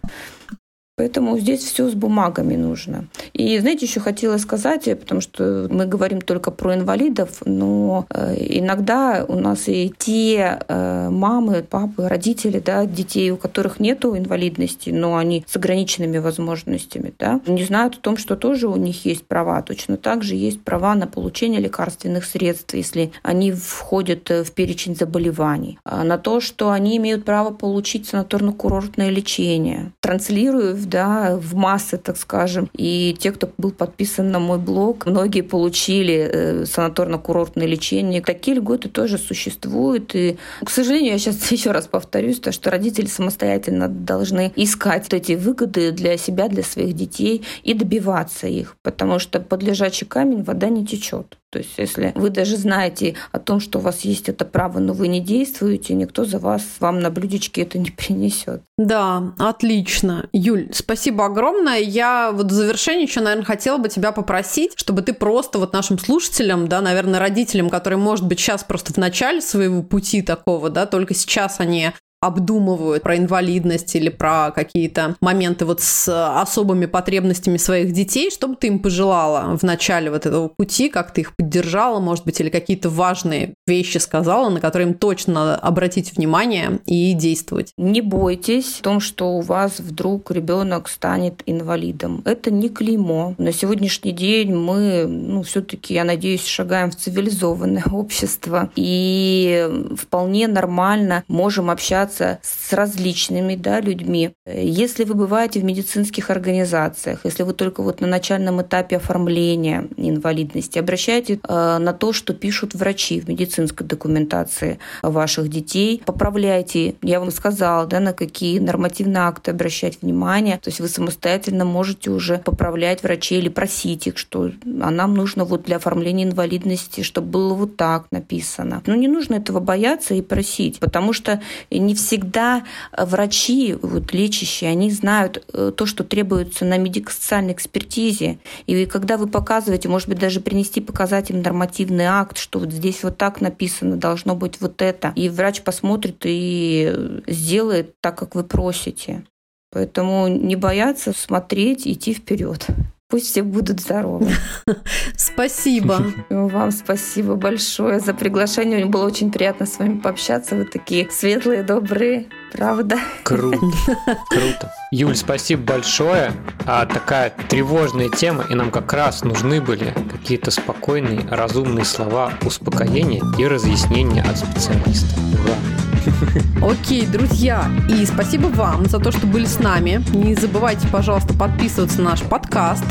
Поэтому 0.97 1.39
здесь 1.39 1.65
все 1.65 1.89
с 1.89 1.95
бумагами 1.95 2.55
нужно. 2.55 3.07
И, 3.33 3.59
знаете, 3.59 3.87
еще 3.87 3.99
хотела 3.99 4.39
сказать, 4.39 4.85
потому 5.01 5.21
что 5.21 5.67
мы 5.69 5.87
говорим 5.87 6.21
только 6.21 6.53
про 6.53 6.75
инвалидов, 6.75 7.43
но 7.45 8.07
э, 8.11 8.37
иногда 8.39 9.25
у 9.27 9.35
нас 9.35 9.67
и 9.67 9.93
те 9.99 10.61
э, 10.69 11.09
мамы, 11.11 11.65
папы, 11.69 12.09
родители, 12.09 12.61
да, 12.61 12.87
детей, 12.87 13.33
у 13.33 13.37
которых 13.37 13.81
нет 13.81 14.05
инвалидности, 14.05 14.91
но 14.91 15.17
они 15.17 15.45
с 15.49 15.57
ограниченными 15.57 16.19
возможностями, 16.19 17.13
да, 17.19 17.41
не 17.47 17.65
знают 17.65 17.97
о 17.97 18.01
том, 18.01 18.17
что 18.17 18.37
тоже 18.37 18.69
у 18.69 18.77
них 18.77 19.05
есть 19.05 19.27
права. 19.27 19.63
Точно 19.63 19.97
так 19.97 20.23
же 20.23 20.35
есть 20.35 20.61
права 20.61 20.95
на 20.95 21.07
получение 21.07 21.61
лекарственных 21.61 22.25
средств, 22.25 22.75
если 22.75 23.13
они 23.23 23.51
входят 23.53 24.29
в 24.29 24.51
перечень 24.53 24.95
заболеваний, 24.95 25.79
а 25.85 26.05
на 26.05 26.19
то, 26.19 26.41
что 26.41 26.71
они 26.71 26.99
имеют 26.99 27.25
право 27.25 27.51
получить 27.53 28.13
санаторно-курортное 28.13 29.11
лечение. 29.11 29.93
Транслирую 30.01 30.77
да, 30.85 31.37
в 31.37 31.55
массы, 31.55 31.97
так 31.97 32.16
скажем. 32.16 32.68
И 32.77 33.16
те, 33.18 33.33
кто 33.33 33.51
был 33.59 33.70
подписан 33.70 34.31
на 34.31 34.38
мой 34.38 34.59
блог, 34.59 35.07
многие 35.07 35.42
получили 35.42 36.14
э, 36.14 36.64
санаторно-курортное 36.64 37.66
лечение. 37.66 38.20
Такие 38.20 38.57
льготы 38.57 38.88
тоже 38.88 39.18
существуют. 39.18 40.14
И, 40.14 40.37
к 40.64 40.70
сожалению, 40.70 41.12
я 41.12 41.18
сейчас 41.18 41.51
еще 41.53 41.70
раз 41.70 41.87
повторюсь, 41.87 42.40
то, 42.40 42.53
что 42.53 42.70
родители 42.70 43.07
самостоятельно 43.07 43.88
должны 43.88 44.53
искать 44.57 45.12
эти 45.12 45.33
выгоды 45.33 45.92
для 45.92 46.16
себя, 46.16 46.49
для 46.49 46.62
своих 46.62 46.94
детей 46.94 47.42
и 47.62 47.75
добиваться 47.75 48.47
их, 48.47 48.77
потому 48.83 49.18
что 49.18 49.40
под 49.40 49.62
лежачий 49.62 50.05
камень 50.05 50.42
вода 50.42 50.68
не 50.68 50.87
течет. 50.87 51.38
То 51.55 51.61
есть 51.61 51.75
если 51.77 52.11
вы 52.17 52.31
даже 52.31 52.57
знаете 52.57 53.14
о 53.31 53.38
том, 53.38 53.61
что 53.61 53.79
у 53.79 53.83
вас 53.83 54.01
есть 54.01 54.29
это 54.29 54.45
право, 54.45 54.81
но 54.81 54.93
вы 54.93 55.07
не 55.07 55.21
действуете, 55.21 55.95
никто 55.95 56.25
за 56.25 56.40
вас 56.40 56.64
вам 56.81 56.99
на 56.99 57.11
блюдечке 57.11 57.62
это 57.62 57.79
не 57.79 57.90
принесет. 57.97 58.62
Да, 58.77 59.33
отлично. 59.38 60.29
Юль, 60.33 60.71
спасибо 60.73 61.27
огромное. 61.27 61.79
Я 61.79 62.33
вот 62.33 62.47
в 62.47 62.53
завершение 62.53 63.05
еще, 63.05 63.21
наверное, 63.21 63.45
хотела 63.45 63.79
бы 63.79 63.88
тебя 63.88 64.11
попросить, 64.11 64.73
чтобы 64.75 65.03
ты 65.03 65.14
просто 65.14 65.61
вот 65.61 65.73
нашим 65.73 65.97
слушателям, 66.01 66.67
да, 66.67 66.81
наверное, 66.81 67.21
родителям, 67.21 67.71
которые, 67.71 68.01
может 68.01 68.27
быть, 68.27 68.40
сейчас 68.40 68.64
просто 68.64 68.93
в 68.93 68.97
начале 68.97 69.40
своего 69.40 69.85
пути 69.85 70.23
такого, 70.23 70.71
да, 70.71 70.87
только 70.87 71.14
сейчас 71.14 71.61
они 71.61 71.93
обдумывают 72.27 73.03
про 73.03 73.17
инвалидность 73.17 73.95
или 73.95 74.09
про 74.09 74.51
какие-то 74.51 75.17
моменты 75.21 75.65
вот 75.65 75.81
с 75.81 76.09
особыми 76.41 76.87
потребностями 76.87 77.57
своих 77.57 77.93
детей, 77.93 78.31
что 78.31 78.49
бы 78.49 78.57
ты 78.57 78.69
им 78.69 78.79
пожелала 78.79 79.57
в 79.57 79.63
начале 79.63 80.11
вот 80.11 80.27
этого 80.27 80.49
пути, 80.49 80.89
как 80.89 81.13
ты 81.13 81.23
их 81.23 81.37
поддержала, 81.37 82.01
может 82.01 82.25
быть, 82.25 82.41
или 82.41 82.49
какие-то 82.49 82.89
важные 82.89 83.55
вещи 83.67 83.99
сказала, 83.99 84.49
на 84.49 84.61
которые 84.61 84.89
им 84.89 84.95
точно 84.95 85.35
надо 85.35 85.57
обратить 85.57 86.17
внимание 86.17 86.81
и 86.87 87.13
действовать? 87.13 87.73
Не 87.77 88.01
бойтесь 88.01 88.77
в 88.79 88.83
том, 88.83 89.01
что 89.01 89.33
у 89.33 89.41
вас 89.41 89.81
вдруг 89.81 90.31
ребенок 90.31 90.89
станет 90.89 91.43
инвалидом. 91.47 92.23
Это 92.25 92.51
не 92.51 92.69
клеймо. 92.69 93.35
На 93.39 93.53
сегодняшний 93.53 94.13
день 94.13 94.55
мы, 94.55 95.07
ну, 95.07 95.43
все-таки, 95.43 95.95
я 95.95 96.05
надеюсь, 96.05 96.47
шагаем 96.47 96.91
в 96.91 96.97
цивилизованное 96.97 97.85
общество 97.93 98.71
и 98.77 99.69
вполне 99.97 100.49
нормально 100.49 101.25
можем 101.29 101.71
общаться 101.71 102.13
общаться 102.14 102.38
с 102.42 102.72
различными 102.72 103.57
да, 103.57 103.81
людьми. 103.81 104.33
Если 104.46 105.05
вы 105.05 105.14
бываете 105.14 105.61
в 105.61 105.64
медицинских 105.64 106.31
организациях, 106.31 107.20
если 107.24 107.42
вы 107.42 107.53
только 107.53 107.83
вот 107.83 108.00
на 108.00 108.07
начальном 108.07 108.62
этапе 108.62 108.96
оформления 108.96 109.88
инвалидности, 109.96 110.79
обращайте 110.79 111.40
э, 111.42 111.79
на 111.79 111.92
то, 111.92 112.12
что 112.12 112.35
пишут 112.35 112.74
врачи 112.74 113.20
в 113.20 113.29
медицинской 113.29 113.87
документации 113.87 114.79
ваших 115.03 115.48
детей, 115.48 116.03
поправляйте. 116.05 116.94
Я 117.03 117.20
вам 117.20 117.31
сказала, 117.31 117.87
да, 117.87 118.00
на 118.00 118.12
какие 118.12 118.59
нормативные 118.59 119.22
акты 119.22 119.50
обращать 119.50 120.03
внимание. 120.03 120.59
То 120.59 120.68
есть 120.68 120.81
вы 120.81 120.88
самостоятельно 120.88 121.64
можете 121.64 122.11
уже 122.11 122.38
поправлять 122.38 123.03
врачей 123.03 123.38
или 123.38 123.48
просить 123.48 124.07
их, 124.07 124.18
что 124.18 124.50
а 124.81 124.90
нам 124.90 125.14
нужно 125.14 125.44
вот 125.44 125.64
для 125.64 125.77
оформления 125.77 126.24
инвалидности, 126.24 127.03
чтобы 127.03 127.29
было 127.29 127.55
вот 127.55 127.77
так 127.77 128.07
написано. 128.11 128.83
Но 128.87 128.94
не 128.94 129.09
нужно 129.09 129.37
этого 129.37 129.61
бояться 129.61 130.14
и 130.14 130.22
просить, 130.22 130.79
потому 130.79 131.12
что 131.12 131.40
не 131.70 131.94
все 131.95 132.15
всегда 132.15 132.65
э, 132.93 133.05
врачи, 133.05 133.77
вот, 133.81 134.13
лечащие, 134.13 134.71
они 134.71 134.91
знают 134.91 135.45
э, 135.53 135.73
то, 135.77 135.87
что 135.87 136.05
требуется 136.05 136.65
на 136.65 136.79
медико-социальной 136.79 137.53
экспертизе. 137.53 138.39
И 138.67 138.87
когда 138.87 139.17
вы 139.17 139.27
показываете, 139.27 139.89
может 139.89 140.09
быть, 140.09 140.19
даже 140.19 140.41
принести 140.41 140.81
показать 140.81 141.31
им 141.31 141.43
нормативный 141.43 142.05
акт, 142.05 142.39
что 142.39 142.61
вот 142.61 142.71
здесь 142.73 143.03
вот 143.03 143.17
так 143.17 143.41
написано, 143.41 143.97
должно 143.97 144.37
быть 144.37 144.61
вот 144.61 144.81
это. 144.83 145.13
И 145.17 145.29
врач 145.29 145.63
посмотрит 145.63 146.23
и 146.25 146.93
э, 146.95 147.21
сделает 147.27 148.01
так, 148.01 148.17
как 148.17 148.35
вы 148.35 148.45
просите. 148.45 149.25
Поэтому 149.73 150.29
не 150.29 150.55
бояться 150.55 151.13
смотреть, 151.13 151.87
идти 151.87 152.15
вперед. 152.15 152.67
Пусть 153.09 153.27
все 153.27 153.43
будут 153.43 153.81
здоровы. 153.81 154.31
Спасибо. 155.17 156.05
Вам 156.31 156.71
спасибо 156.71 157.35
большое 157.35 158.01
за 158.01 158.14
приглашение. 158.14 158.79
Мне 158.79 158.87
было 158.87 159.05
очень 159.05 159.31
приятно 159.31 159.67
с 159.67 159.79
вами 159.79 159.99
пообщаться. 159.99 160.57
Вы 160.57 160.64
такие 160.64 161.09
светлые, 161.11 161.62
добрые. 161.62 162.27
Правда? 162.53 162.99
Круто. 163.25 163.59
Круто. 164.31 164.73
Юль, 164.90 165.17
спасибо 165.17 165.62
большое. 165.62 166.33
А 166.67 166.87
такая 166.87 167.35
тревожная 167.49 168.09
тема, 168.09 168.45
и 168.49 168.55
нам 168.55 168.71
как 168.71 168.93
раз 168.93 169.25
нужны 169.25 169.61
были 169.61 169.93
какие-то 170.11 170.51
спокойные, 170.51 171.21
разумные 171.29 171.85
слова 171.85 172.33
успокоения 172.43 173.23
и 173.38 173.47
разъяснения 173.47 174.23
от 174.23 174.38
специалиста. 174.38 175.21
Ура! 175.45 175.74
Окей, 176.62 177.07
друзья, 177.07 177.69
и 177.88 178.05
спасибо 178.07 178.47
вам 178.47 178.87
за 178.87 178.99
то, 178.99 179.12
что 179.12 179.27
были 179.27 179.47
с 179.47 179.59
нами. 179.59 180.03
Не 180.14 180.35
забывайте, 180.35 180.87
пожалуйста, 180.88 181.35
подписываться 181.35 182.01
на 182.01 182.11
наш 182.11 182.23
подкаст, 182.23 182.85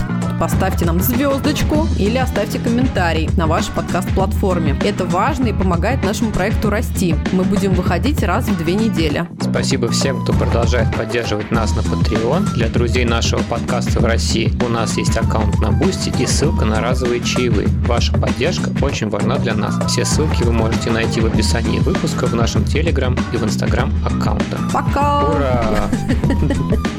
поставьте 0.43 0.83
нам 0.83 0.99
звездочку 0.99 1.87
или 1.97 2.17
оставьте 2.17 2.59
комментарий 2.59 3.29
на 3.37 3.47
вашей 3.47 3.71
подкаст-платформе. 3.71 4.77
Это 4.83 5.05
важно 5.05 5.47
и 5.47 5.53
помогает 5.53 6.03
нашему 6.03 6.31
проекту 6.31 6.69
расти. 6.69 7.15
Мы 7.31 7.45
будем 7.45 7.71
выходить 7.71 8.21
раз 8.23 8.49
в 8.49 8.57
две 8.57 8.73
недели. 8.73 9.25
Спасибо 9.39 9.87
всем, 9.87 10.21
кто 10.21 10.33
продолжает 10.33 10.93
поддерживать 10.97 11.49
нас 11.49 11.73
на 11.77 11.79
Patreon. 11.79 12.55
Для 12.55 12.67
друзей 12.67 13.05
нашего 13.05 13.41
подкаста 13.43 14.01
в 14.01 14.05
России 14.05 14.51
у 14.65 14.67
нас 14.67 14.97
есть 14.97 15.15
аккаунт 15.15 15.61
на 15.61 15.71
Boosty 15.71 16.11
и 16.19 16.25
ссылка 16.25 16.65
на 16.65 16.81
разовые 16.81 17.21
чаевые. 17.21 17.69
Ваша 17.87 18.11
поддержка 18.11 18.69
очень 18.81 19.07
важна 19.07 19.37
для 19.37 19.53
нас. 19.53 19.79
Все 19.87 20.03
ссылки 20.03 20.43
вы 20.43 20.51
можете 20.51 20.89
найти 20.89 21.21
в 21.21 21.25
описании 21.25 21.79
выпуска 21.79 22.25
в 22.25 22.35
нашем 22.35 22.65
Телеграм 22.65 23.17
и 23.31 23.37
в 23.37 23.43
Инстаграм 23.45 23.93
аккаунтах. 24.05 24.59
Пока! 24.73 25.23
Ура! 25.23 25.63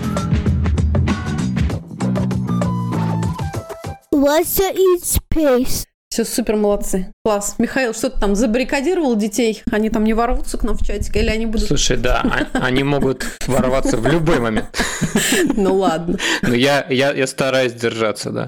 Russia 4.25 4.73
in 4.73 5.03
space. 5.03 5.85
Все, 6.09 6.25
супер 6.25 6.57
молодцы. 6.57 7.13
Класс. 7.25 7.57
Михаил, 7.59 7.93
что 7.93 8.09
ты 8.09 8.19
там 8.19 8.35
забаррикадировал 8.35 9.17
детей? 9.17 9.63
Они 9.71 9.91
там 9.91 10.05
не 10.05 10.15
ворвутся 10.15 10.57
к 10.57 10.63
нам 10.63 10.79
в 10.79 10.87
чатик 10.87 11.15
или 11.17 11.29
они 11.29 11.45
будут... 11.45 11.67
Слушай, 11.69 11.99
да, 11.99 12.23
а- 12.55 12.59
они 12.65 12.85
могут 12.85 13.27
ворваться 13.47 13.99
в 13.99 14.07
любой 14.07 14.39
момент. 14.41 14.83
Ну 15.57 15.75
ладно. 15.75 16.19
Но 16.43 16.55
я, 16.55 16.87
я, 16.89 17.13
я 17.13 17.27
стараюсь 17.27 17.73
держаться, 17.75 18.31
да. 18.31 18.47